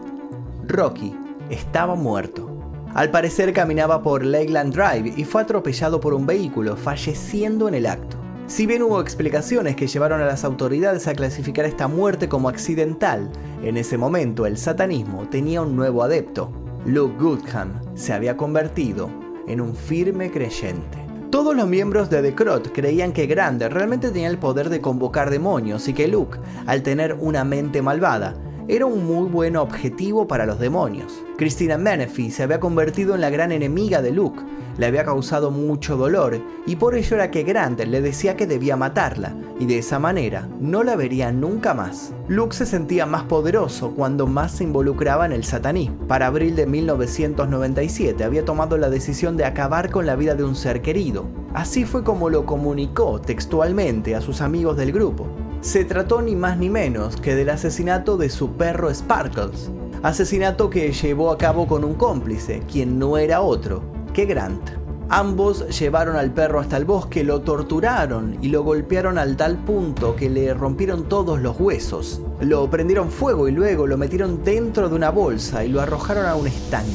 Rocky 0.67 1.11
estaba 1.49 1.95
muerto. 1.95 2.47
Al 2.93 3.09
parecer 3.09 3.51
caminaba 3.51 4.03
por 4.03 4.23
Lakeland 4.23 4.71
Drive 4.71 5.11
y 5.17 5.23
fue 5.23 5.41
atropellado 5.41 5.99
por 5.99 6.13
un 6.13 6.27
vehículo, 6.27 6.77
falleciendo 6.77 7.67
en 7.67 7.73
el 7.73 7.87
acto. 7.87 8.17
Si 8.45 8.67
bien 8.67 8.83
hubo 8.83 9.01
explicaciones 9.01 9.75
que 9.75 9.87
llevaron 9.87 10.21
a 10.21 10.25
las 10.25 10.43
autoridades 10.43 11.07
a 11.07 11.15
clasificar 11.15 11.65
esta 11.65 11.87
muerte 11.87 12.29
como 12.29 12.47
accidental, 12.47 13.31
en 13.63 13.75
ese 13.75 13.97
momento 13.97 14.45
el 14.45 14.55
satanismo 14.55 15.27
tenía 15.29 15.63
un 15.63 15.75
nuevo 15.75 16.03
adepto. 16.03 16.51
Luke 16.85 17.15
Goodham 17.17 17.81
se 17.95 18.13
había 18.13 18.37
convertido 18.37 19.09
en 19.47 19.61
un 19.61 19.75
firme 19.75 20.29
creyente. 20.29 21.00
Todos 21.31 21.55
los 21.55 21.65
miembros 21.65 22.09
de 22.09 22.21
The 22.21 22.35
Crot 22.35 22.73
creían 22.73 23.13
que 23.13 23.25
Grande 23.25 23.69
realmente 23.69 24.11
tenía 24.11 24.27
el 24.27 24.37
poder 24.37 24.67
de 24.67 24.81
convocar 24.81 25.29
demonios 25.29 25.87
y 25.87 25.93
que 25.93 26.09
Luke, 26.09 26.37
al 26.67 26.83
tener 26.83 27.13
una 27.13 27.45
mente 27.45 27.81
malvada, 27.81 28.35
era 28.67 28.85
un 28.85 29.05
muy 29.05 29.29
buen 29.29 29.55
objetivo 29.55 30.27
para 30.27 30.45
los 30.45 30.59
demonios. 30.59 31.23
Christina 31.37 31.77
Menefee 31.77 32.31
se 32.31 32.43
había 32.43 32.59
convertido 32.59 33.15
en 33.15 33.21
la 33.21 33.29
gran 33.29 33.51
enemiga 33.51 34.01
de 34.01 34.11
Luke, 34.11 34.41
le 34.77 34.85
había 34.85 35.03
causado 35.03 35.51
mucho 35.51 35.97
dolor 35.97 36.39
y 36.65 36.75
por 36.75 36.95
ello 36.95 37.15
era 37.15 37.31
que 37.31 37.43
Grant 37.43 37.79
le 37.81 38.01
decía 38.01 38.35
que 38.35 38.47
debía 38.47 38.75
matarla 38.75 39.35
y 39.59 39.65
de 39.65 39.77
esa 39.77 39.99
manera 39.99 40.47
no 40.59 40.83
la 40.83 40.95
vería 40.95 41.31
nunca 41.31 41.73
más. 41.73 42.13
Luke 42.27 42.55
se 42.55 42.65
sentía 42.65 43.05
más 43.05 43.23
poderoso 43.23 43.91
cuando 43.91 44.27
más 44.27 44.53
se 44.53 44.63
involucraba 44.63 45.25
en 45.25 45.33
el 45.33 45.43
satanismo. 45.43 46.07
Para 46.07 46.27
abril 46.27 46.55
de 46.55 46.65
1997 46.65 48.23
había 48.23 48.45
tomado 48.45 48.77
la 48.77 48.89
decisión 48.89 49.37
de 49.37 49.45
acabar 49.45 49.91
con 49.91 50.05
la 50.05 50.15
vida 50.15 50.35
de 50.35 50.43
un 50.43 50.55
ser 50.55 50.81
querido. 50.81 51.25
Así 51.53 51.85
fue 51.85 52.03
como 52.03 52.29
lo 52.29 52.45
comunicó 52.45 53.19
textualmente 53.19 54.15
a 54.15 54.21
sus 54.21 54.41
amigos 54.41 54.77
del 54.77 54.91
grupo. 54.93 55.27
Se 55.61 55.85
trató 55.85 56.23
ni 56.23 56.35
más 56.35 56.57
ni 56.57 56.71
menos 56.71 57.17
que 57.17 57.35
del 57.35 57.51
asesinato 57.51 58.17
de 58.17 58.29
su 58.29 58.53
perro 58.53 58.91
Sparkles, 58.91 59.69
asesinato 60.01 60.71
que 60.71 60.91
llevó 60.91 61.29
a 61.29 61.37
cabo 61.37 61.67
con 61.67 61.83
un 61.83 61.93
cómplice, 61.93 62.63
quien 62.69 62.97
no 62.97 63.19
era 63.19 63.41
otro 63.41 63.83
que 64.11 64.25
Grant. 64.25 64.71
Ambos 65.09 65.79
llevaron 65.79 66.15
al 66.15 66.31
perro 66.33 66.59
hasta 66.59 66.77
el 66.77 66.85
bosque, 66.85 67.23
lo 67.23 67.41
torturaron 67.41 68.39
y 68.41 68.47
lo 68.47 68.63
golpearon 68.63 69.19
al 69.19 69.37
tal 69.37 69.57
punto 69.57 70.15
que 70.15 70.31
le 70.31 70.51
rompieron 70.55 71.07
todos 71.07 71.39
los 71.39 71.59
huesos. 71.59 72.23
Lo 72.39 72.67
prendieron 72.71 73.11
fuego 73.11 73.47
y 73.47 73.51
luego 73.51 73.85
lo 73.85 73.99
metieron 73.99 74.43
dentro 74.43 74.89
de 74.89 74.95
una 74.95 75.11
bolsa 75.11 75.63
y 75.63 75.69
lo 75.69 75.79
arrojaron 75.79 76.25
a 76.25 76.33
un 76.33 76.47
estanque. 76.47 76.91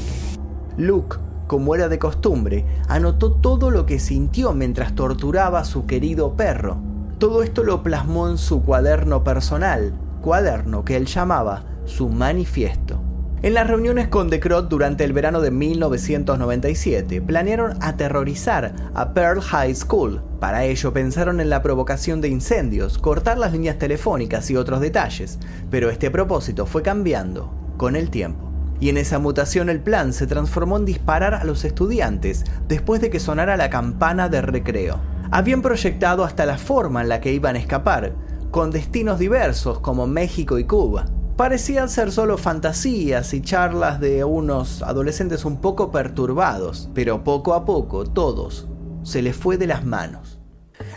Luke, 0.76 1.18
como 1.46 1.76
era 1.76 1.88
de 1.88 2.00
costumbre, 2.00 2.66
anotó 2.88 3.30
todo 3.30 3.70
lo 3.70 3.86
que 3.86 4.00
sintió 4.00 4.54
mientras 4.54 4.96
torturaba 4.96 5.60
a 5.60 5.64
su 5.64 5.86
querido 5.86 6.34
perro. 6.34 6.95
Todo 7.18 7.42
esto 7.42 7.64
lo 7.64 7.82
plasmó 7.82 8.28
en 8.28 8.36
su 8.36 8.62
cuaderno 8.62 9.24
personal, 9.24 9.94
cuaderno 10.20 10.84
que 10.84 10.96
él 10.96 11.06
llamaba 11.06 11.64
su 11.86 12.10
manifiesto. 12.10 13.00
En 13.40 13.54
las 13.54 13.66
reuniones 13.66 14.08
con 14.08 14.28
Decrot 14.28 14.68
durante 14.68 15.02
el 15.02 15.14
verano 15.14 15.40
de 15.40 15.50
1997, 15.50 17.22
planearon 17.22 17.82
aterrorizar 17.82 18.74
a 18.92 19.14
Pearl 19.14 19.40
High 19.40 19.74
School. 19.74 20.20
Para 20.40 20.64
ello 20.64 20.92
pensaron 20.92 21.40
en 21.40 21.48
la 21.48 21.62
provocación 21.62 22.20
de 22.20 22.28
incendios, 22.28 22.98
cortar 22.98 23.38
las 23.38 23.52
líneas 23.52 23.78
telefónicas 23.78 24.50
y 24.50 24.56
otros 24.56 24.80
detalles, 24.80 25.38
pero 25.70 25.88
este 25.88 26.10
propósito 26.10 26.66
fue 26.66 26.82
cambiando 26.82 27.50
con 27.78 27.96
el 27.96 28.10
tiempo. 28.10 28.50
Y 28.78 28.90
en 28.90 28.98
esa 28.98 29.18
mutación 29.18 29.70
el 29.70 29.80
plan 29.80 30.12
se 30.12 30.26
transformó 30.26 30.76
en 30.76 30.84
disparar 30.84 31.32
a 31.32 31.44
los 31.44 31.64
estudiantes 31.64 32.44
después 32.68 33.00
de 33.00 33.08
que 33.08 33.20
sonara 33.20 33.56
la 33.56 33.70
campana 33.70 34.28
de 34.28 34.42
recreo. 34.42 35.15
Habían 35.30 35.62
proyectado 35.62 36.24
hasta 36.24 36.46
la 36.46 36.58
forma 36.58 37.02
en 37.02 37.08
la 37.08 37.20
que 37.20 37.32
iban 37.32 37.56
a 37.56 37.58
escapar, 37.58 38.14
con 38.50 38.70
destinos 38.70 39.18
diversos 39.18 39.80
como 39.80 40.06
México 40.06 40.58
y 40.58 40.64
Cuba 40.64 41.06
parecían 41.36 41.90
ser 41.90 42.10
solo 42.10 42.38
fantasías 42.38 43.34
y 43.34 43.42
charlas 43.42 44.00
de 44.00 44.24
unos 44.24 44.82
adolescentes 44.82 45.44
un 45.44 45.60
poco 45.60 45.90
perturbados, 45.90 46.90
pero 46.94 47.22
poco 47.22 47.54
a 47.54 47.64
poco 47.64 48.04
todos 48.04 48.66
se 49.02 49.22
les 49.22 49.36
fue 49.36 49.58
de 49.58 49.66
las 49.66 49.84
manos. 49.84 50.40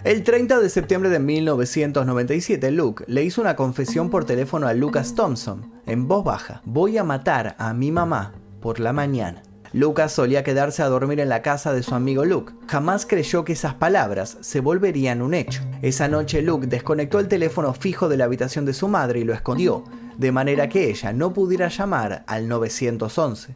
El 0.04 0.24
30 0.24 0.60
de 0.60 0.70
septiembre 0.70 1.10
de 1.10 1.20
1997, 1.20 2.72
Luke 2.72 3.04
le 3.08 3.24
hizo 3.24 3.42
una 3.42 3.56
confesión 3.56 4.10
por 4.10 4.26
teléfono 4.26 4.68
a 4.68 4.74
Lucas 4.74 5.14
Thompson, 5.14 5.72
en 5.86 6.08
voz 6.08 6.24
baja. 6.24 6.62
Voy 6.66 6.98
a 6.98 7.04
matar 7.04 7.56
a 7.60 7.74
mi 7.74 7.92
mamá 7.92 8.34
por 8.62 8.80
la 8.80 8.94
mañana. 8.94 9.44
Lucas 9.72 10.12
solía 10.12 10.44
quedarse 10.44 10.82
a 10.82 10.88
dormir 10.88 11.20
en 11.20 11.30
la 11.30 11.42
casa 11.44 11.74
de 11.74 11.84
su 11.84 11.94
amigo 11.94 12.26
Luke. 12.26 12.54
Jamás 12.68 13.06
creyó 13.06 13.44
que 13.44 13.54
esas 13.54 13.76
palabras 13.76 14.38
se 14.42 14.62
volverían 14.62 15.22
un 15.22 15.36
hecho. 15.36 15.62
Esa 15.82 16.08
noche 16.08 16.42
Luke 16.42 16.68
desconectó 16.68 17.20
el 17.20 17.28
teléfono 17.28 17.74
fijo 17.74 18.10
de 18.10 18.18
la 18.18 18.26
habitación 18.26 18.66
de 18.66 18.74
su 18.74 18.88
madre 18.88 19.20
y 19.20 19.24
lo 19.24 19.34
escondió, 19.34 19.84
de 20.18 20.32
manera 20.32 20.70
que 20.70 20.90
ella 20.90 21.14
no 21.14 21.34
pudiera 21.34 21.68
llamar 21.68 22.24
al 22.26 22.48
911. 22.48 23.56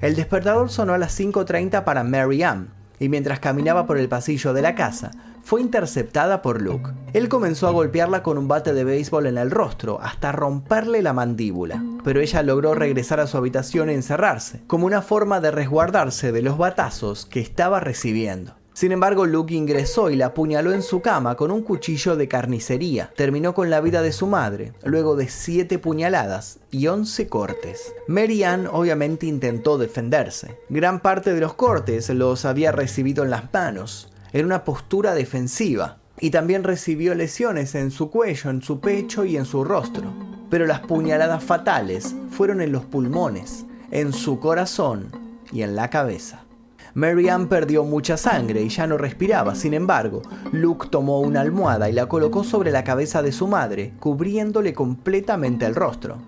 El 0.00 0.16
despertador 0.16 0.70
sonó 0.70 0.94
a 0.94 0.98
las 0.98 1.18
5.30 1.20 1.84
para 1.84 2.04
Mary 2.04 2.42
Ann, 2.42 2.79
y 3.00 3.08
mientras 3.08 3.40
caminaba 3.40 3.86
por 3.86 3.98
el 3.98 4.08
pasillo 4.08 4.52
de 4.52 4.62
la 4.62 4.76
casa, 4.76 5.10
fue 5.42 5.62
interceptada 5.62 6.42
por 6.42 6.60
Luke. 6.62 6.90
Él 7.14 7.28
comenzó 7.28 7.66
a 7.66 7.72
golpearla 7.72 8.22
con 8.22 8.38
un 8.38 8.46
bate 8.46 8.74
de 8.74 8.84
béisbol 8.84 9.26
en 9.26 9.38
el 9.38 9.50
rostro 9.50 10.00
hasta 10.00 10.30
romperle 10.30 11.02
la 11.02 11.12
mandíbula, 11.12 11.82
pero 12.04 12.20
ella 12.20 12.42
logró 12.42 12.74
regresar 12.74 13.18
a 13.18 13.26
su 13.26 13.36
habitación 13.36 13.90
y 13.90 13.94
encerrarse, 13.94 14.62
como 14.66 14.86
una 14.86 15.02
forma 15.02 15.40
de 15.40 15.50
resguardarse 15.50 16.30
de 16.30 16.42
los 16.42 16.58
batazos 16.58 17.26
que 17.26 17.40
estaba 17.40 17.80
recibiendo. 17.80 18.59
Sin 18.72 18.92
embargo, 18.92 19.26
Luke 19.26 19.54
ingresó 19.54 20.10
y 20.10 20.16
la 20.16 20.26
apuñaló 20.26 20.72
en 20.72 20.82
su 20.82 21.00
cama 21.00 21.36
con 21.36 21.50
un 21.50 21.62
cuchillo 21.62 22.16
de 22.16 22.28
carnicería. 22.28 23.12
Terminó 23.16 23.54
con 23.54 23.68
la 23.68 23.80
vida 23.80 24.00
de 24.00 24.12
su 24.12 24.26
madre, 24.26 24.72
luego 24.84 25.16
de 25.16 25.28
siete 25.28 25.78
puñaladas 25.78 26.60
y 26.70 26.86
once 26.86 27.28
cortes. 27.28 27.92
Mary 28.06 28.44
Ann 28.44 28.68
obviamente 28.70 29.26
intentó 29.26 29.76
defenderse. 29.76 30.58
Gran 30.68 31.00
parte 31.00 31.34
de 31.34 31.40
los 31.40 31.54
cortes 31.54 32.08
los 32.10 32.44
había 32.44 32.72
recibido 32.72 33.24
en 33.24 33.30
las 33.30 33.52
manos, 33.52 34.08
en 34.32 34.46
una 34.46 34.64
postura 34.64 35.14
defensiva, 35.14 35.98
y 36.20 36.30
también 36.30 36.64
recibió 36.64 37.14
lesiones 37.14 37.74
en 37.74 37.90
su 37.90 38.10
cuello, 38.10 38.50
en 38.50 38.62
su 38.62 38.80
pecho 38.80 39.24
y 39.24 39.36
en 39.36 39.46
su 39.46 39.64
rostro. 39.64 40.12
Pero 40.48 40.66
las 40.66 40.80
puñaladas 40.80 41.42
fatales 41.42 42.14
fueron 42.30 42.60
en 42.60 42.72
los 42.72 42.84
pulmones, 42.84 43.64
en 43.90 44.12
su 44.12 44.38
corazón 44.38 45.10
y 45.52 45.62
en 45.62 45.76
la 45.76 45.90
cabeza. 45.90 46.44
Marianne 46.94 47.46
perdió 47.46 47.84
mucha 47.84 48.16
sangre 48.16 48.62
y 48.62 48.68
ya 48.68 48.86
no 48.86 48.98
respiraba, 48.98 49.54
sin 49.54 49.74
embargo, 49.74 50.22
Luke 50.52 50.88
tomó 50.90 51.20
una 51.20 51.40
almohada 51.40 51.88
y 51.88 51.92
la 51.92 52.06
colocó 52.06 52.42
sobre 52.42 52.72
la 52.72 52.84
cabeza 52.84 53.22
de 53.22 53.32
su 53.32 53.46
madre, 53.46 53.92
cubriéndole 54.00 54.74
completamente 54.74 55.66
el 55.66 55.74
rostro. 55.74 56.18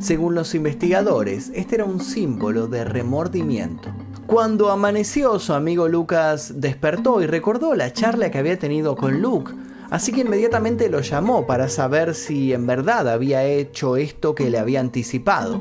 Según 0.00 0.34
los 0.34 0.54
investigadores, 0.54 1.52
este 1.54 1.76
era 1.76 1.84
un 1.84 2.00
símbolo 2.00 2.66
de 2.66 2.84
remordimiento. 2.84 3.90
Cuando 4.26 4.70
amaneció, 4.70 5.38
su 5.38 5.52
amigo 5.52 5.88
Lucas 5.88 6.54
despertó 6.56 7.22
y 7.22 7.26
recordó 7.26 7.74
la 7.74 7.92
charla 7.92 8.30
que 8.30 8.38
había 8.38 8.58
tenido 8.58 8.96
con 8.96 9.20
Luke, 9.20 9.52
así 9.90 10.12
que 10.12 10.22
inmediatamente 10.22 10.88
lo 10.88 11.00
llamó 11.00 11.46
para 11.46 11.68
saber 11.68 12.14
si 12.14 12.52
en 12.52 12.66
verdad 12.66 13.08
había 13.08 13.44
hecho 13.44 13.96
esto 13.96 14.34
que 14.34 14.50
le 14.50 14.58
había 14.58 14.80
anticipado. 14.80 15.60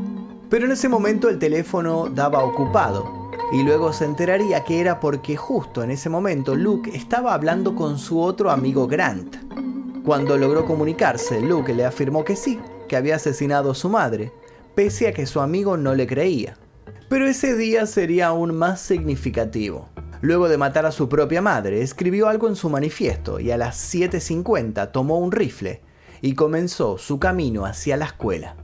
Pero 0.49 0.65
en 0.65 0.71
ese 0.71 0.89
momento 0.89 1.29
el 1.29 1.37
teléfono 1.37 2.09
daba 2.09 2.43
ocupado 2.43 3.18
y 3.51 3.63
luego 3.63 3.93
se 3.93 4.05
enteraría 4.05 4.63
que 4.63 4.79
era 4.79 4.99
porque 4.99 5.35
justo 5.35 5.83
en 5.83 5.91
ese 5.91 6.09
momento 6.09 6.55
Luke 6.55 6.95
estaba 6.95 7.33
hablando 7.33 7.75
con 7.75 7.97
su 7.97 8.21
otro 8.21 8.51
amigo 8.51 8.87
Grant. 8.87 9.37
Cuando 10.05 10.37
logró 10.37 10.65
comunicarse, 10.65 11.41
Luke 11.41 11.73
le 11.73 11.85
afirmó 11.85 12.23
que 12.23 12.35
sí, 12.35 12.59
que 12.87 12.95
había 12.95 13.15
asesinado 13.15 13.71
a 13.71 13.75
su 13.75 13.89
madre, 13.89 14.31
pese 14.75 15.07
a 15.07 15.13
que 15.13 15.25
su 15.25 15.39
amigo 15.41 15.77
no 15.77 15.95
le 15.95 16.07
creía. 16.07 16.57
Pero 17.09 17.27
ese 17.27 17.55
día 17.55 17.85
sería 17.85 18.27
aún 18.27 18.55
más 18.55 18.81
significativo. 18.81 19.89
Luego 20.21 20.49
de 20.49 20.57
matar 20.57 20.85
a 20.85 20.91
su 20.91 21.09
propia 21.09 21.41
madre, 21.41 21.81
escribió 21.81 22.27
algo 22.27 22.47
en 22.47 22.55
su 22.55 22.69
manifiesto 22.69 23.39
y 23.39 23.51
a 23.51 23.57
las 23.57 23.93
7.50 23.93 24.91
tomó 24.91 25.17
un 25.17 25.31
rifle 25.31 25.81
y 26.21 26.33
comenzó 26.35 26.97
su 26.97 27.19
camino 27.19 27.65
hacia 27.65 27.97
la 27.97 28.05
escuela. 28.05 28.55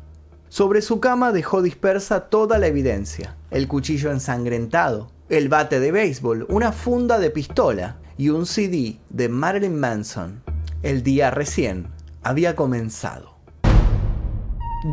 Sobre 0.55 0.81
su 0.81 1.01
cama 1.01 1.33
dejó 1.33 1.61
dispersa 1.61 2.29
toda 2.29 2.57
la 2.59 2.67
evidencia, 2.67 3.35
el 3.51 3.67
cuchillo 3.67 4.09
ensangrentado, 4.09 5.11
el 5.27 5.49
bate 5.49 5.81
de 5.81 5.91
béisbol, 5.91 6.45
una 6.47 6.71
funda 6.71 7.19
de 7.19 7.29
pistola 7.29 7.97
y 8.17 8.29
un 8.29 8.45
CD 8.45 8.97
de 9.09 9.27
Marilyn 9.27 9.77
Manson. 9.77 10.41
El 10.81 11.03
día 11.03 11.29
recién 11.29 11.89
había 12.23 12.55
comenzado. 12.55 13.35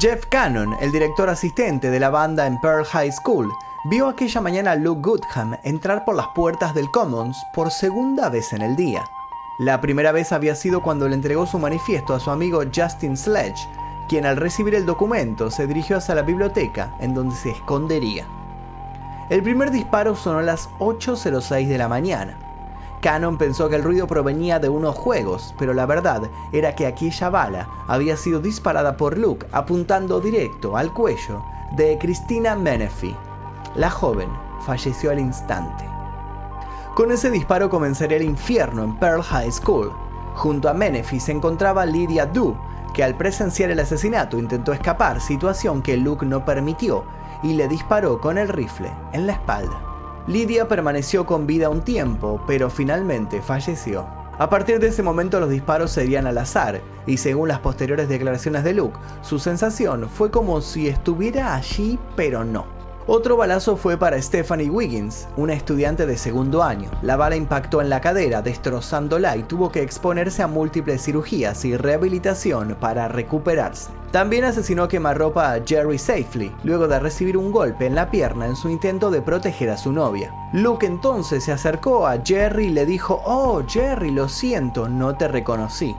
Jeff 0.01 0.27
Cannon, 0.33 0.75
el 0.81 0.91
director 0.91 1.29
asistente 1.29 1.91
de 1.91 2.01
la 2.01 2.11
banda 2.11 2.49
en 2.49 2.61
Pearl 2.61 2.85
High 2.85 3.13
School, 3.13 3.49
vio 3.89 4.09
aquella 4.09 4.41
mañana 4.41 4.73
a 4.73 4.75
Luke 4.75 5.01
Goodham 5.01 5.57
entrar 5.63 6.05
por 6.05 6.17
las 6.17 6.27
puertas 6.35 6.75
del 6.75 6.91
Commons 6.91 7.37
por 7.55 7.71
segunda 7.71 8.29
vez 8.31 8.53
en 8.53 8.63
el 8.63 8.75
día. 8.75 9.05
La 9.61 9.81
primera 9.81 10.11
vez 10.11 10.33
había 10.33 10.57
sido 10.57 10.83
cuando 10.83 11.09
le 11.09 11.15
entregó 11.15 11.47
su 11.47 11.61
manifiesto 11.61 12.15
a 12.15 12.19
su 12.19 12.33
amigo 12.33 12.63
Justin 12.75 13.17
Sledge, 13.17 13.69
quien 14.09 14.27
al 14.27 14.37
recibir 14.37 14.75
el 14.75 14.87
documento 14.87 15.51
se 15.51 15.67
dirigió 15.67 15.97
hacia 15.97 16.15
la 16.15 16.23
biblioteca 16.23 16.95
en 17.01 17.15
donde 17.15 17.35
se 17.35 17.51
escondería. 17.51 18.27
El 19.31 19.43
primer 19.43 19.71
disparo 19.71 20.15
sonó 20.15 20.39
a 20.39 20.43
las 20.43 20.69
8.06 20.79 21.67
de 21.67 21.79
la 21.79 21.89
mañana. 21.89 22.37
Cannon 23.01 23.37
pensó 23.37 23.69
que 23.69 23.77
el 23.77 23.83
ruido 23.83 24.07
provenía 24.07 24.59
de 24.59 24.69
unos 24.69 24.95
juegos, 24.95 25.55
pero 25.59 25.75
la 25.75 25.87
verdad 25.87 26.23
era 26.53 26.75
que 26.75 26.87
aquella 26.87 27.31
bala 27.31 27.69
había 27.89 28.17
sido 28.17 28.41
disparada 28.41 28.97
por 28.97 29.19
Luke 29.19 29.47
apuntando 29.51 30.21
directo 30.21 30.77
al 30.77 30.93
cuello 30.93 31.43
de 31.73 31.99
Christina 31.99 32.55
Menefee. 32.55 33.17
La 33.75 33.91
joven 33.91 34.29
falleció 34.65 35.11
al 35.11 35.19
instante. 35.19 35.85
Con 36.95 37.11
ese 37.11 37.31
disparo 37.31 37.71
comenzaría 37.71 38.19
el 38.19 38.25
infierno 38.25 38.85
en 38.85 38.97
Pearl 38.99 39.23
High 39.23 39.51
School. 39.51 39.91
Junto 40.35 40.69
a 40.69 40.75
Menefee 40.75 41.21
se 41.21 41.33
encontraba 41.33 41.87
Lydia 41.87 42.27
Du, 42.27 42.55
que 42.93 43.05
al 43.05 43.17
presenciar 43.17 43.71
el 43.71 43.81
asesinato 43.81 44.39
intentó 44.39 44.73
escapar, 44.73 45.21
situación 45.21 45.83
que 45.83 45.97
Luke 45.97 46.27
no 46.27 46.45
permitió, 46.45 47.05
y 47.43 47.55
le 47.55 47.69
disparó 47.69 48.21
con 48.21 48.39
el 48.39 48.49
rifle 48.49 48.91
en 49.13 49.27
la 49.27 49.33
espalda. 49.33 49.81
Lydia 50.27 50.69
permaneció 50.69 51.27
con 51.27 51.47
vida 51.47 51.69
un 51.69 51.83
tiempo, 51.83 52.41
pero 52.47 52.71
finalmente 52.71 53.43
falleció. 53.43 54.07
A 54.39 54.49
partir 54.49 54.79
de 54.79 54.89
ese 54.89 55.03
momento 55.03 55.41
los 55.41 55.51
disparos 55.51 55.91
serían 55.91 56.27
al 56.27 56.39
azar, 56.39 56.81
y 57.07 57.17
según 57.17 57.49
las 57.49 57.59
posteriores 57.59 58.09
declaraciones 58.09 58.65
de 58.65 58.75
Luke, 58.75 58.99
su 59.23 59.39
sensación 59.39 60.09
fue 60.09 60.31
como 60.31 60.61
si 60.61 60.89
estuviera 60.89 61.55
allí 61.55 61.99
pero 62.17 62.45
no. 62.45 62.82
Otro 63.09 63.37
balazo 63.37 63.77
fue 63.77 63.97
para 63.97 64.23
Stephanie 64.23 64.71
Wiggins, 64.71 65.27
una 65.37 65.55
estudiante 65.55 66.07
de 66.07 66.17
segundo 66.17 66.63
año. 66.63 66.89
La 67.03 67.17
bala 67.17 67.35
impactó 67.35 67.81
en 67.81 67.91
la 67.91 68.01
cadera, 68.01 68.43
destrozándola 68.43 69.37
y 69.37 69.43
tuvo 69.43 69.73
que 69.73 69.83
exponerse 69.83 70.41
a 70.41 70.47
múltiples 70.47 71.03
cirugías 71.03 71.65
y 71.65 71.77
rehabilitación 71.77 72.77
para 72.79 73.09
recuperarse. 73.09 73.91
También 74.13 74.45
asesinó 74.45 74.87
quemarropa 74.87 75.53
a 75.53 75.61
Jerry 75.67 75.99
Safely, 75.99 76.55
luego 76.63 76.87
de 76.87 77.01
recibir 77.01 77.37
un 77.37 77.51
golpe 77.51 77.87
en 77.87 77.97
la 77.97 78.09
pierna 78.09 78.47
en 78.47 78.55
su 78.55 78.69
intento 78.69 79.11
de 79.11 79.21
proteger 79.21 79.71
a 79.71 79.79
su 79.79 79.91
novia. 79.91 80.33
Luke 80.53 80.87
entonces 80.87 81.43
se 81.43 81.51
acercó 81.51 82.07
a 82.07 82.19
Jerry 82.25 82.67
y 82.67 82.71
le 82.71 82.87
dijo, 82.87 83.21
Oh 83.25 83.63
Jerry, 83.67 84.13
lo 84.13 84.29
siento, 84.29 84.89
no 84.89 85.17
te 85.17 85.27
reconocí. 85.27 85.93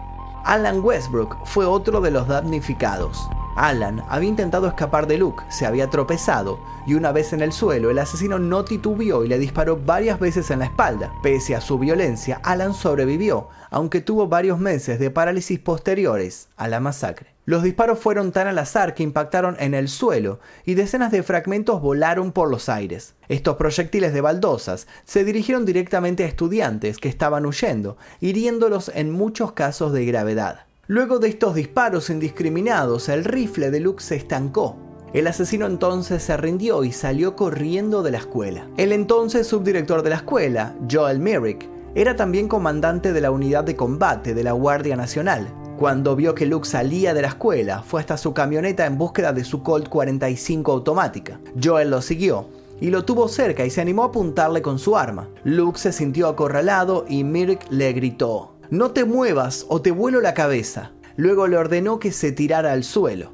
Alan 0.46 0.80
Westbrook 0.82 1.38
fue 1.44 1.66
otro 1.66 2.00
de 2.00 2.12
los 2.12 2.30
damnificados. 2.30 3.28
Alan 3.56 4.04
había 4.10 4.30
intentado 4.30 4.68
escapar 4.68 5.08
de 5.08 5.18
Luke, 5.18 5.44
se 5.50 5.66
había 5.66 5.90
tropezado 5.90 6.60
y 6.86 6.96
una 6.96 7.12
vez 7.12 7.34
en 7.34 7.42
el 7.42 7.52
suelo 7.52 7.92
el 7.92 8.00
asesino 8.00 8.40
no 8.40 8.66
titubeó 8.66 9.24
y 9.24 9.28
le 9.28 9.40
disparó 9.40 9.78
varias 9.78 10.20
veces 10.20 10.52
en 10.52 10.60
la 10.60 10.66
espalda. 10.66 11.12
Pese 11.22 11.56
a 11.56 11.62
su 11.62 11.80
violencia, 11.80 12.40
Alan 12.44 12.74
sobrevivió, 12.74 13.50
aunque 13.70 14.02
tuvo 14.02 14.28
varios 14.28 14.60
meses 14.60 15.00
de 15.00 15.12
parálisis 15.12 15.60
posteriores 15.60 16.50
a 16.58 16.68
la 16.68 16.80
masacre. 16.80 17.34
Los 17.46 17.64
disparos 17.64 18.00
fueron 18.00 18.32
tan 18.32 18.48
al 18.48 18.58
azar 18.58 18.94
que 18.94 19.04
impactaron 19.04 19.58
en 19.60 19.74
el 19.74 19.90
suelo 19.90 20.40
y 20.66 20.76
decenas 20.76 21.12
de 21.12 21.24
fragmentos 21.24 21.82
volaron 21.82 22.32
por 22.32 22.50
los 22.50 22.70
aires. 22.70 23.16
Estos 23.28 23.58
proyectiles 23.58 24.14
de 24.14 24.22
baldosas 24.22 24.88
se 25.04 25.26
dirigieron 25.26 25.66
directamente 25.66 26.24
a 26.24 26.28
estudiantes 26.28 26.98
que 27.00 27.10
estaban 27.10 27.46
huyendo, 27.46 27.98
hiriéndolos 28.22 28.90
en 28.96 29.12
muchos 29.12 29.52
casos 29.52 29.92
de 29.92 30.06
gravedad. 30.06 30.66
Luego 30.88 31.20
de 31.20 31.30
estos 31.30 31.56
disparos 31.56 32.10
indiscriminados, 32.10 33.08
el 33.08 33.24
rifle 33.24 33.72
de 33.72 33.80
Luke 33.80 34.04
se 34.04 34.18
estancó. 34.18 34.76
El 35.14 35.28
asesino 35.28 35.66
entonces 35.66 36.22
se 36.22 36.36
rindió 36.36 36.84
y 36.84 36.92
salió 36.92 37.38
corriendo 37.38 38.04
de 38.04 38.12
la 38.12 38.18
escuela. 38.18 38.68
El 38.76 38.92
entonces 38.92 39.48
subdirector 39.48 40.04
de 40.04 40.10
la 40.10 40.18
escuela, 40.18 40.76
Joel 40.92 41.20
Merrick, 41.20 41.70
era 41.96 42.18
también 42.18 42.50
comandante 42.50 43.14
de 43.14 43.22
la 43.22 43.32
unidad 43.32 43.64
de 43.64 43.78
combate 43.78 44.34
de 44.34 44.44
la 44.44 44.52
Guardia 44.52 44.98
Nacional. 44.98 45.48
Cuando 45.80 46.18
vio 46.18 46.36
que 46.36 46.46
Luke 46.46 46.68
salía 46.68 47.14
de 47.14 47.22
la 47.22 47.30
escuela, 47.30 47.82
fue 47.82 48.02
hasta 48.02 48.18
su 48.18 48.34
camioneta 48.34 48.86
en 48.86 48.98
búsqueda 48.98 49.32
de 49.32 49.46
su 49.46 49.64
Colt 49.64 49.88
45 49.88 50.70
automática. 50.70 51.40
Joel 51.64 51.92
lo 51.92 52.02
siguió 52.02 52.50
y 52.82 52.90
lo 52.90 53.06
tuvo 53.06 53.30
cerca 53.30 53.66
y 53.66 53.70
se 53.70 53.80
animó 53.80 54.04
a 54.04 54.08
apuntarle 54.08 54.62
con 54.62 54.78
su 54.80 54.98
arma. 54.98 55.30
Luke 55.46 55.80
se 55.80 55.94
sintió 55.94 56.28
acorralado 56.28 57.06
y 57.08 57.24
Merrick 57.24 57.66
le 57.70 57.94
gritó, 57.94 58.53
no 58.70 58.92
te 58.92 59.06
muevas 59.06 59.66
o 59.70 59.82
te 59.82 59.92
vuelo 59.92 60.22
la 60.22 60.34
cabeza. 60.34 60.92
Luego 61.16 61.48
le 61.48 61.58
ordenó 61.58 62.00
que 62.00 62.12
se 62.12 62.32
tirara 62.32 62.72
al 62.72 62.84
suelo. 62.84 63.32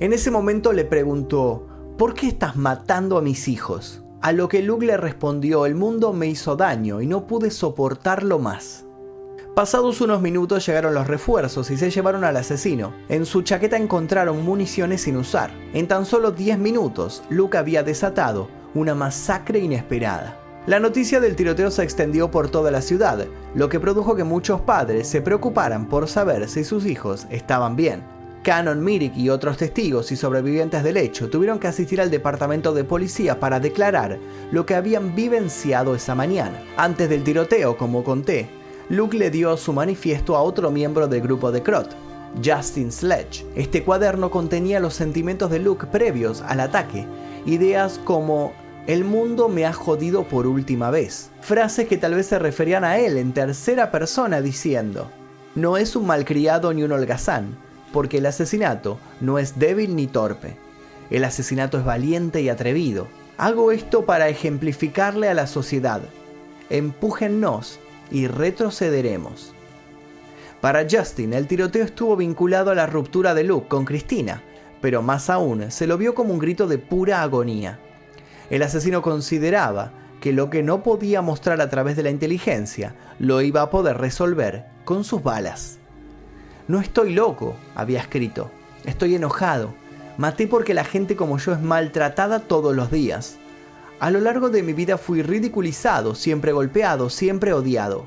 En 0.00 0.12
ese 0.12 0.30
momento 0.30 0.72
le 0.72 0.84
preguntó, 0.84 1.66
¿por 1.98 2.14
qué 2.14 2.28
estás 2.28 2.56
matando 2.56 3.18
a 3.18 3.22
mis 3.22 3.48
hijos? 3.48 4.02
A 4.22 4.32
lo 4.32 4.48
que 4.48 4.62
Luke 4.62 4.84
le 4.84 4.96
respondió, 4.96 5.66
el 5.66 5.74
mundo 5.74 6.12
me 6.12 6.26
hizo 6.26 6.56
daño 6.56 7.00
y 7.00 7.06
no 7.06 7.26
pude 7.26 7.50
soportarlo 7.50 8.38
más. 8.38 8.84
Pasados 9.54 10.00
unos 10.00 10.22
minutos 10.22 10.64
llegaron 10.64 10.94
los 10.94 11.06
refuerzos 11.06 11.70
y 11.70 11.76
se 11.76 11.90
llevaron 11.90 12.24
al 12.24 12.36
asesino. 12.36 12.94
En 13.08 13.26
su 13.26 13.42
chaqueta 13.42 13.76
encontraron 13.76 14.44
municiones 14.44 15.02
sin 15.02 15.16
usar. 15.16 15.50
En 15.72 15.88
tan 15.88 16.06
solo 16.06 16.30
10 16.30 16.58
minutos, 16.58 17.22
Luke 17.28 17.58
había 17.58 17.82
desatado 17.82 18.48
una 18.74 18.94
masacre 18.94 19.58
inesperada. 19.58 20.39
La 20.66 20.78
noticia 20.78 21.20
del 21.20 21.36
tiroteo 21.36 21.70
se 21.70 21.82
extendió 21.82 22.30
por 22.30 22.50
toda 22.50 22.70
la 22.70 22.82
ciudad, 22.82 23.26
lo 23.54 23.70
que 23.70 23.80
produjo 23.80 24.14
que 24.14 24.24
muchos 24.24 24.60
padres 24.60 25.08
se 25.08 25.22
preocuparan 25.22 25.88
por 25.88 26.06
saber 26.06 26.46
si 26.50 26.64
sus 26.64 26.84
hijos 26.84 27.26
estaban 27.30 27.76
bien. 27.76 28.02
Canon 28.42 28.84
Mirik 28.84 29.16
y 29.16 29.30
otros 29.30 29.56
testigos 29.56 30.12
y 30.12 30.16
sobrevivientes 30.16 30.82
del 30.82 30.98
hecho 30.98 31.30
tuvieron 31.30 31.58
que 31.58 31.68
asistir 31.68 32.00
al 32.00 32.10
departamento 32.10 32.74
de 32.74 32.84
policía 32.84 33.40
para 33.40 33.58
declarar 33.58 34.18
lo 34.52 34.66
que 34.66 34.74
habían 34.74 35.14
vivenciado 35.14 35.94
esa 35.94 36.14
mañana. 36.14 36.62
Antes 36.76 37.08
del 37.08 37.24
tiroteo, 37.24 37.78
como 37.78 38.04
conté, 38.04 38.50
Luke 38.90 39.16
le 39.16 39.30
dio 39.30 39.56
su 39.56 39.72
manifiesto 39.72 40.36
a 40.36 40.42
otro 40.42 40.70
miembro 40.70 41.08
del 41.08 41.22
grupo 41.22 41.52
de 41.52 41.62
Crot, 41.62 41.96
Justin 42.44 42.92
Sledge. 42.92 43.46
Este 43.54 43.82
cuaderno 43.82 44.30
contenía 44.30 44.78
los 44.78 44.94
sentimientos 44.94 45.50
de 45.50 45.58
Luke 45.58 45.86
previos 45.86 46.42
al 46.42 46.60
ataque, 46.60 47.06
ideas 47.46 47.98
como 48.04 48.52
el 48.92 49.04
mundo 49.04 49.48
me 49.48 49.66
ha 49.66 49.72
jodido 49.72 50.24
por 50.24 50.48
última 50.48 50.90
vez. 50.90 51.30
Frases 51.42 51.86
que 51.86 51.96
tal 51.96 52.14
vez 52.14 52.26
se 52.26 52.40
referían 52.40 52.82
a 52.82 52.98
él 52.98 53.18
en 53.18 53.32
tercera 53.32 53.92
persona 53.92 54.40
diciendo, 54.40 55.10
no 55.54 55.76
es 55.76 55.94
un 55.94 56.06
malcriado 56.06 56.72
ni 56.72 56.82
un 56.82 56.90
holgazán, 56.90 57.56
porque 57.92 58.18
el 58.18 58.26
asesinato 58.26 58.98
no 59.20 59.38
es 59.38 59.58
débil 59.60 59.94
ni 59.94 60.08
torpe. 60.08 60.56
El 61.10 61.24
asesinato 61.24 61.78
es 61.78 61.84
valiente 61.84 62.40
y 62.40 62.48
atrevido. 62.48 63.06
Hago 63.36 63.70
esto 63.70 64.06
para 64.06 64.28
ejemplificarle 64.28 65.28
a 65.28 65.34
la 65.34 65.46
sociedad. 65.46 66.00
Empújennos 66.68 67.78
y 68.10 68.26
retrocederemos. 68.26 69.52
Para 70.60 70.86
Justin, 70.90 71.32
el 71.32 71.46
tiroteo 71.46 71.84
estuvo 71.84 72.16
vinculado 72.16 72.72
a 72.72 72.74
la 72.74 72.86
ruptura 72.86 73.34
de 73.34 73.44
Luke 73.44 73.68
con 73.68 73.84
Cristina, 73.84 74.42
pero 74.80 75.00
más 75.00 75.30
aún 75.30 75.70
se 75.70 75.86
lo 75.86 75.96
vio 75.96 76.14
como 76.14 76.32
un 76.32 76.40
grito 76.40 76.66
de 76.66 76.78
pura 76.78 77.22
agonía. 77.22 77.78
El 78.50 78.62
asesino 78.62 79.00
consideraba 79.00 79.92
que 80.20 80.32
lo 80.32 80.50
que 80.50 80.62
no 80.62 80.82
podía 80.82 81.22
mostrar 81.22 81.60
a 81.60 81.70
través 81.70 81.96
de 81.96 82.02
la 82.02 82.10
inteligencia 82.10 82.94
lo 83.18 83.40
iba 83.40 83.62
a 83.62 83.70
poder 83.70 83.98
resolver 83.98 84.66
con 84.84 85.04
sus 85.04 85.22
balas. 85.22 85.78
No 86.68 86.80
estoy 86.80 87.14
loco, 87.14 87.56
había 87.74 88.00
escrito. 88.00 88.50
Estoy 88.84 89.14
enojado. 89.14 89.72
Maté 90.18 90.46
porque 90.46 90.74
la 90.74 90.84
gente 90.84 91.16
como 91.16 91.38
yo 91.38 91.52
es 91.52 91.60
maltratada 91.60 92.40
todos 92.40 92.74
los 92.74 92.90
días. 92.90 93.38
A 94.00 94.10
lo 94.10 94.20
largo 94.20 94.50
de 94.50 94.62
mi 94.62 94.72
vida 94.72 94.98
fui 94.98 95.22
ridiculizado, 95.22 96.14
siempre 96.14 96.52
golpeado, 96.52 97.08
siempre 97.10 97.52
odiado. 97.52 98.04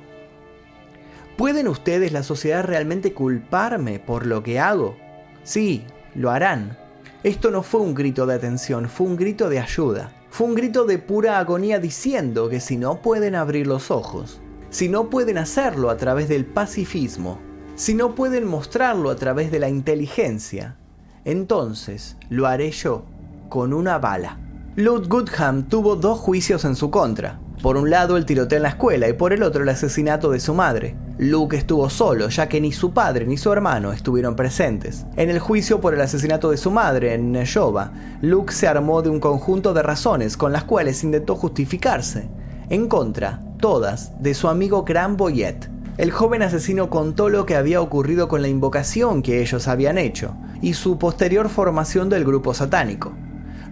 ¿Pueden 1.38 1.68
ustedes, 1.68 2.12
la 2.12 2.24
sociedad, 2.24 2.64
realmente 2.64 3.14
culparme 3.14 4.00
por 4.00 4.26
lo 4.26 4.44
que 4.44 4.60
hago? 4.60 4.98
Sí, 5.44 5.86
lo 6.16 6.32
harán. 6.32 6.78
Esto 7.24 7.50
no 7.50 7.64
fue 7.64 7.82
un 7.82 7.96
grito 7.96 8.26
de 8.26 8.36
atención, 8.36 8.90
fue 8.90 9.08
un 9.08 9.16
grito 9.16 9.50
de 9.50 9.60
ayuda. 9.60 10.12
Fue 10.34 10.48
un 10.48 10.56
grito 10.56 10.86
de 10.86 10.98
pura 10.98 11.38
agonía 11.38 11.78
diciendo 11.78 12.50
que 12.50 12.60
si 12.60 12.76
no 12.76 13.04
pueden 13.04 13.36
abrir 13.36 13.68
los 13.68 13.92
ojos, 13.92 14.42
si 14.72 14.90
no 14.90 15.12
pueden 15.12 15.38
hacerlo 15.38 15.92
a 15.92 15.98
través 15.98 16.28
del 16.28 16.44
pacifismo, 16.44 17.38
si 17.76 17.94
no 17.94 18.16
pueden 18.16 18.48
mostrarlo 18.48 19.12
a 19.12 19.16
través 19.16 19.52
de 19.52 19.60
la 19.60 19.70
inteligencia, 19.70 20.76
entonces 21.24 22.18
lo 22.32 22.48
haré 22.48 22.72
yo 22.72 23.06
con 23.48 23.74
una 23.74 24.00
bala. 24.00 24.40
Lud 24.76 25.08
Goodham 25.08 25.70
tuvo 25.70 25.96
dos 25.96 26.18
juicios 26.18 26.66
en 26.66 26.76
su 26.76 26.90
contra. 26.90 27.40
Por 27.64 27.78
un 27.78 27.90
lado 27.90 28.18
el 28.18 28.26
tiroteo 28.26 28.58
en 28.58 28.64
la 28.64 28.70
escuela 28.70 29.08
y 29.08 29.14
por 29.14 29.32
el 29.32 29.42
otro 29.42 29.64
el 29.64 29.70
asesinato 29.70 30.30
de 30.30 30.42
su 30.42 30.54
madre. 30.54 30.98
Luke 31.18 31.56
estuvo 31.56 31.90
solo, 31.90 32.28
ya 32.28 32.50
que 32.50 32.60
ni 32.60 32.74
su 32.74 32.92
padre 32.92 33.26
ni 33.26 33.38
su 33.38 33.54
hermano 33.54 33.94
estuvieron 33.94 34.36
presentes. 34.36 35.06
En 35.16 35.30
el 35.30 35.40
juicio 35.40 35.80
por 35.80 35.94
el 35.94 36.02
asesinato 36.02 36.52
de 36.52 36.58
su 36.58 36.72
madre 36.72 37.14
en 37.14 37.32
Neshova, 37.32 37.94
Luke 38.22 38.52
se 38.52 38.68
armó 38.68 39.02
de 39.02 39.10
un 39.10 39.22
conjunto 39.22 39.74
de 39.74 39.82
razones 39.82 40.36
con 40.36 40.52
las 40.52 40.66
cuales 40.66 41.06
intentó 41.06 41.38
justificarse, 41.38 42.28
en 42.70 42.90
contra, 42.90 43.42
todas, 43.62 44.22
de 44.22 44.34
su 44.34 44.50
amigo 44.50 44.84
Gran 44.84 45.16
Boyet. 45.16 45.70
El 45.96 46.12
joven 46.12 46.42
asesino 46.42 46.90
contó 46.90 47.30
lo 47.30 47.46
que 47.46 47.56
había 47.56 47.80
ocurrido 47.80 48.28
con 48.28 48.42
la 48.42 48.50
invocación 48.50 49.22
que 49.22 49.42
ellos 49.42 49.70
habían 49.70 49.98
hecho 49.98 50.36
y 50.62 50.74
su 50.74 50.98
posterior 50.98 51.48
formación 51.48 52.10
del 52.10 52.26
grupo 52.26 52.54
satánico. 52.54 53.14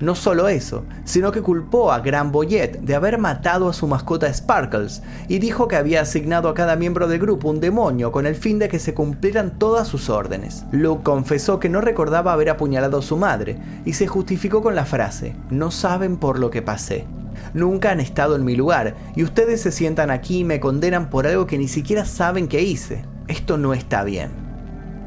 No 0.02 0.16
solo 0.16 0.48
eso, 0.48 0.84
sino 1.04 1.32
que 1.32 1.44
culpó 1.44 1.92
a 1.92 2.00
Gran 2.00 2.32
Boyet 2.32 2.80
de 2.80 2.96
haber 2.96 3.20
matado 3.20 3.70
a 3.70 3.74
su 3.74 3.86
mascota 3.86 4.34
Sparkles 4.34 5.04
y 5.28 5.38
dijo 5.38 5.68
que 5.68 5.76
había 5.76 6.02
asignado 6.02 6.50
a 6.50 6.56
cada 6.56 6.76
miembro 6.76 7.08
del 7.08 7.20
grupo 7.20 7.50
un 7.50 7.60
demonio 7.60 8.12
con 8.12 8.26
el 8.26 8.36
fin 8.36 8.58
de 8.58 8.68
que 8.68 8.80
se 8.80 8.96
cumplieran 8.96 9.60
todas 9.60 9.88
sus 9.88 10.10
órdenes. 10.10 10.66
Luke 10.72 11.04
confesó 11.04 11.60
que 11.60 11.70
no 11.70 11.82
recordaba 11.82 12.34
haber 12.34 12.50
apuñalado 12.50 12.98
a 12.98 13.04
su 13.04 13.16
madre 13.16 13.60
y 13.86 13.94
se 13.94 14.08
justificó 14.08 14.64
con 14.64 14.74
la 14.74 14.86
frase, 14.86 15.36
no 15.52 15.70
saben 15.70 16.18
por 16.18 16.40
lo 16.40 16.50
que 16.50 16.64
pasé. 16.64 17.06
Nunca 17.54 17.92
han 17.92 18.00
estado 18.00 18.36
en 18.36 18.44
mi 18.44 18.56
lugar 18.56 18.96
y 19.16 19.24
ustedes 19.24 19.62
se 19.62 19.72
sientan 19.72 20.10
aquí 20.10 20.40
y 20.40 20.44
me 20.44 20.60
condenan 20.60 21.12
por 21.12 21.28
algo 21.28 21.46
que 21.46 21.60
ni 21.60 21.68
siquiera 21.68 22.06
saben 22.06 22.48
que 22.48 22.64
hice. 22.64 23.06
Esto 23.28 23.58
no 23.58 23.76
está 23.76 24.04
bien. 24.04 24.32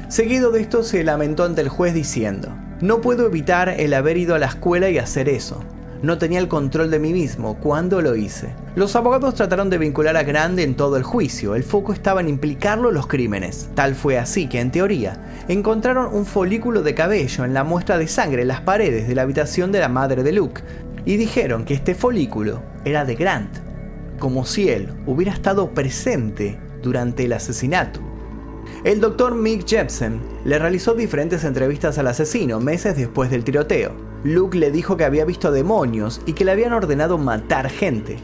Seguido 0.07 0.51
de 0.51 0.61
esto 0.61 0.83
se 0.83 1.03
lamentó 1.03 1.43
ante 1.43 1.61
el 1.61 1.69
juez 1.69 1.93
diciendo, 1.93 2.49
no 2.81 3.01
puedo 3.01 3.25
evitar 3.27 3.69
el 3.69 3.93
haber 3.93 4.17
ido 4.17 4.35
a 4.35 4.39
la 4.39 4.47
escuela 4.47 4.89
y 4.89 4.97
hacer 4.97 5.29
eso. 5.29 5.63
No 6.01 6.17
tenía 6.17 6.39
el 6.39 6.49
control 6.49 6.91
de 6.91 6.99
mí 6.99 7.13
mismo 7.13 7.55
cuando 7.55 8.01
lo 8.01 8.15
hice. 8.15 8.49
Los 8.75 8.95
abogados 8.95 9.33
trataron 9.33 9.69
de 9.69 9.77
vincular 9.77 10.17
a 10.17 10.23
Grande 10.23 10.63
en 10.63 10.75
todo 10.75 10.97
el 10.97 11.03
juicio. 11.03 11.55
El 11.55 11.63
foco 11.63 11.93
estaba 11.93 12.19
en 12.21 12.27
implicarlo 12.27 12.89
en 12.89 12.95
los 12.95 13.07
crímenes. 13.07 13.69
Tal 13.75 13.95
fue 13.95 14.19
así 14.19 14.47
que, 14.47 14.59
en 14.59 14.71
teoría, 14.71 15.17
encontraron 15.47 16.13
un 16.13 16.25
folículo 16.25 16.83
de 16.83 16.93
cabello 16.93 17.45
en 17.45 17.53
la 17.53 17.63
muestra 17.63 17.97
de 17.97 18.07
sangre 18.07 18.41
en 18.41 18.49
las 18.49 18.61
paredes 18.61 19.07
de 19.07 19.15
la 19.15 19.21
habitación 19.21 19.71
de 19.71 19.79
la 19.79 19.89
madre 19.89 20.21
de 20.21 20.33
Luke 20.33 20.61
y 21.05 21.17
dijeron 21.17 21.65
que 21.65 21.75
este 21.75 21.95
folículo 21.95 22.61
era 22.83 23.05
de 23.05 23.15
Grant, 23.15 23.57
como 24.19 24.45
si 24.45 24.69
él 24.69 24.89
hubiera 25.05 25.31
estado 25.31 25.71
presente 25.71 26.59
durante 26.83 27.25
el 27.25 27.33
asesinato. 27.33 28.04
El 28.85 29.01
doctor 29.01 29.33
Mick 29.33 29.65
Jepsen 29.65 30.21
le 30.43 30.59
realizó 30.59 30.93
diferentes 30.93 31.43
entrevistas 31.43 31.97
al 31.97 32.05
asesino 32.05 32.59
meses 32.59 32.95
después 32.95 33.31
del 33.31 33.43
tiroteo. 33.43 33.93
Luke 34.23 34.55
le 34.55 34.69
dijo 34.69 34.95
que 34.95 35.05
había 35.05 35.25
visto 35.25 35.51
demonios 35.51 36.21
y 36.27 36.33
que 36.33 36.45
le 36.45 36.51
habían 36.51 36.71
ordenado 36.71 37.17
matar 37.17 37.67
gente. 37.71 38.17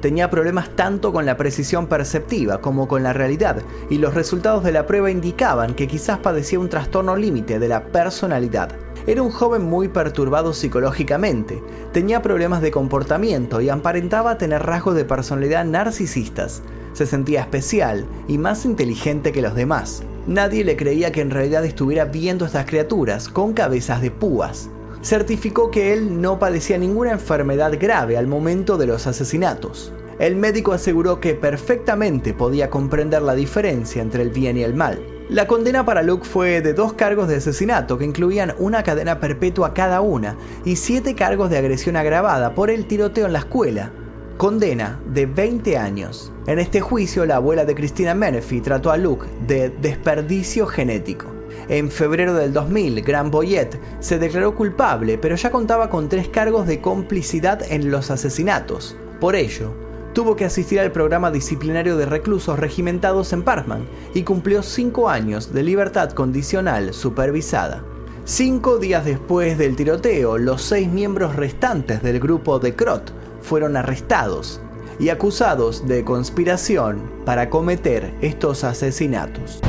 Tenía 0.00 0.30
problemas 0.30 0.74
tanto 0.74 1.12
con 1.12 1.26
la 1.26 1.36
precisión 1.36 1.86
perceptiva 1.86 2.62
como 2.62 2.88
con 2.88 3.02
la 3.02 3.12
realidad, 3.12 3.62
y 3.90 3.98
los 3.98 4.14
resultados 4.14 4.64
de 4.64 4.72
la 4.72 4.86
prueba 4.86 5.10
indicaban 5.10 5.74
que 5.74 5.86
quizás 5.86 6.16
padecía 6.20 6.60
un 6.60 6.70
trastorno 6.70 7.14
límite 7.14 7.58
de 7.58 7.68
la 7.68 7.84
personalidad. 7.84 8.85
Era 9.06 9.22
un 9.22 9.30
joven 9.30 9.62
muy 9.62 9.86
perturbado 9.86 10.52
psicológicamente, 10.52 11.62
tenía 11.92 12.22
problemas 12.22 12.60
de 12.60 12.72
comportamiento 12.72 13.60
y 13.60 13.68
aparentaba 13.68 14.36
tener 14.36 14.64
rasgos 14.64 14.96
de 14.96 15.04
personalidad 15.04 15.64
narcisistas. 15.64 16.62
Se 16.92 17.06
sentía 17.06 17.42
especial 17.42 18.04
y 18.26 18.36
más 18.36 18.64
inteligente 18.64 19.30
que 19.30 19.42
los 19.42 19.54
demás. 19.54 20.02
nadie 20.26 20.64
le 20.64 20.76
creía 20.76 21.12
que 21.12 21.20
en 21.20 21.30
realidad 21.30 21.64
estuviera 21.64 22.06
viendo 22.06 22.46
estas 22.46 22.66
criaturas 22.66 23.28
con 23.28 23.52
cabezas 23.52 24.02
de 24.02 24.10
púas. 24.10 24.70
Certificó 25.02 25.70
que 25.70 25.92
él 25.92 26.20
no 26.20 26.40
padecía 26.40 26.76
ninguna 26.76 27.12
enfermedad 27.12 27.78
grave 27.78 28.16
al 28.16 28.26
momento 28.26 28.76
de 28.76 28.88
los 28.88 29.06
asesinatos. 29.06 29.92
El 30.18 30.34
médico 30.34 30.72
aseguró 30.72 31.20
que 31.20 31.34
perfectamente 31.34 32.34
podía 32.34 32.70
comprender 32.70 33.22
la 33.22 33.36
diferencia 33.36 34.02
entre 34.02 34.22
el 34.22 34.30
bien 34.30 34.56
y 34.56 34.64
el 34.64 34.74
mal. 34.74 35.15
La 35.28 35.48
condena 35.48 35.84
para 35.84 36.04
Luke 36.04 36.24
fue 36.24 36.60
de 36.60 36.72
dos 36.72 36.92
cargos 36.92 37.26
de 37.26 37.36
asesinato 37.36 37.98
que 37.98 38.04
incluían 38.04 38.54
una 38.58 38.84
cadena 38.84 39.18
perpetua 39.18 39.74
cada 39.74 40.00
una 40.00 40.36
y 40.64 40.76
siete 40.76 41.16
cargos 41.16 41.50
de 41.50 41.58
agresión 41.58 41.96
agravada 41.96 42.54
por 42.54 42.70
el 42.70 42.86
tiroteo 42.86 43.26
en 43.26 43.32
la 43.32 43.40
escuela. 43.40 43.90
Condena 44.36 45.00
de 45.12 45.26
20 45.26 45.78
años. 45.78 46.32
En 46.46 46.60
este 46.60 46.80
juicio, 46.80 47.26
la 47.26 47.36
abuela 47.36 47.64
de 47.64 47.74
Christina 47.74 48.14
Menefee 48.14 48.60
trató 48.60 48.92
a 48.92 48.96
Luke 48.96 49.26
de 49.48 49.70
desperdicio 49.70 50.64
genético. 50.68 51.26
En 51.68 51.90
febrero 51.90 52.32
del 52.34 52.52
2000, 52.52 53.02
Grant 53.02 53.32
Boyette 53.32 53.80
se 53.98 54.20
declaró 54.20 54.54
culpable, 54.54 55.18
pero 55.18 55.34
ya 55.34 55.50
contaba 55.50 55.90
con 55.90 56.08
tres 56.08 56.28
cargos 56.28 56.68
de 56.68 56.80
complicidad 56.80 57.60
en 57.68 57.90
los 57.90 58.12
asesinatos. 58.12 58.96
Por 59.18 59.34
ello, 59.34 59.72
tuvo 60.16 60.34
que 60.34 60.46
asistir 60.46 60.80
al 60.80 60.92
programa 60.92 61.30
disciplinario 61.30 61.98
de 61.98 62.06
reclusos 62.06 62.58
regimentados 62.58 63.34
en 63.34 63.42
Parkman 63.42 63.86
y 64.14 64.22
cumplió 64.22 64.62
cinco 64.62 65.10
años 65.10 65.52
de 65.52 65.62
libertad 65.62 66.12
condicional 66.12 66.94
supervisada. 66.94 67.84
Cinco 68.24 68.78
días 68.78 69.04
después 69.04 69.58
del 69.58 69.76
tiroteo, 69.76 70.38
los 70.38 70.62
seis 70.62 70.88
miembros 70.88 71.36
restantes 71.36 72.02
del 72.02 72.18
grupo 72.18 72.58
de 72.58 72.74
Crot 72.74 73.12
fueron 73.42 73.76
arrestados 73.76 74.58
y 74.98 75.10
acusados 75.10 75.86
de 75.86 76.02
conspiración 76.02 77.02
para 77.26 77.50
cometer 77.50 78.14
estos 78.22 78.64
asesinatos. 78.64 79.60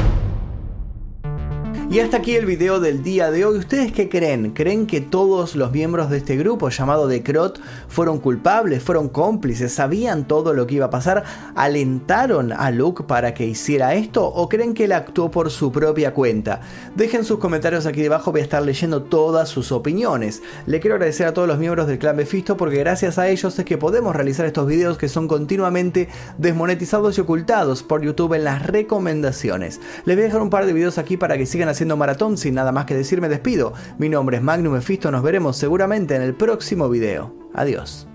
Y 1.89 2.01
hasta 2.01 2.17
aquí 2.17 2.35
el 2.35 2.45
video 2.45 2.81
del 2.81 3.01
día 3.01 3.31
de 3.31 3.45
hoy. 3.45 3.59
¿Ustedes 3.59 3.93
qué 3.93 4.09
creen? 4.09 4.51
¿Creen 4.51 4.87
que 4.87 4.99
todos 4.99 5.55
los 5.55 5.71
miembros 5.71 6.09
de 6.09 6.17
este 6.17 6.35
grupo 6.35 6.67
llamado 6.67 7.07
The 7.07 7.23
Crot 7.23 7.61
fueron 7.87 8.19
culpables, 8.19 8.83
fueron 8.83 9.07
cómplices, 9.07 9.71
sabían 9.71 10.27
todo 10.27 10.53
lo 10.53 10.67
que 10.67 10.75
iba 10.75 10.87
a 10.87 10.89
pasar, 10.89 11.23
alentaron 11.55 12.51
a 12.51 12.71
Luke 12.71 13.05
para 13.07 13.33
que 13.33 13.45
hiciera 13.45 13.95
esto 13.95 14.25
o 14.25 14.49
creen 14.49 14.73
que 14.73 14.83
él 14.83 14.91
actuó 14.91 15.31
por 15.31 15.49
su 15.49 15.71
propia 15.71 16.13
cuenta? 16.13 16.59
Dejen 16.95 17.23
sus 17.23 17.39
comentarios 17.39 17.85
aquí 17.85 18.01
debajo, 18.01 18.33
voy 18.33 18.41
a 18.41 18.43
estar 18.43 18.63
leyendo 18.63 19.03
todas 19.03 19.47
sus 19.47 19.71
opiniones. 19.71 20.43
Le 20.65 20.81
quiero 20.81 20.95
agradecer 20.95 21.25
a 21.25 21.33
todos 21.33 21.47
los 21.47 21.57
miembros 21.57 21.87
del 21.87 21.99
clan 21.99 22.17
Mephisto 22.17 22.57
porque 22.57 22.79
gracias 22.79 23.17
a 23.17 23.29
ellos 23.29 23.57
es 23.57 23.63
que 23.63 23.77
podemos 23.77 24.13
realizar 24.13 24.45
estos 24.45 24.67
videos 24.67 24.97
que 24.97 25.07
son 25.07 25.29
continuamente 25.29 26.09
desmonetizados 26.37 27.17
y 27.17 27.21
ocultados 27.21 27.81
por 27.81 28.01
YouTube 28.01 28.33
en 28.33 28.43
las 28.43 28.65
recomendaciones. 28.65 29.79
Les 30.03 30.17
voy 30.17 30.23
a 30.23 30.27
dejar 30.27 30.41
un 30.41 30.49
par 30.49 30.65
de 30.65 30.73
videos 30.73 30.97
aquí 30.97 31.15
para 31.15 31.37
que 31.37 31.45
sigan 31.45 31.76
haciendo 31.77 31.95
maratón, 31.95 32.37
sin 32.37 32.55
nada 32.55 32.71
más 32.71 32.85
que 32.85 32.95
decir 32.95 33.21
me 33.21 33.29
despido. 33.29 33.73
Mi 33.99 34.09
nombre 34.09 34.37
es 34.37 34.43
Magnum 34.43 34.73
Mephisto, 34.73 35.11
nos 35.11 35.21
veremos 35.21 35.57
seguramente 35.57 36.15
en 36.15 36.23
el 36.23 36.33
próximo 36.33 36.89
video. 36.89 37.35
Adiós. 37.53 38.07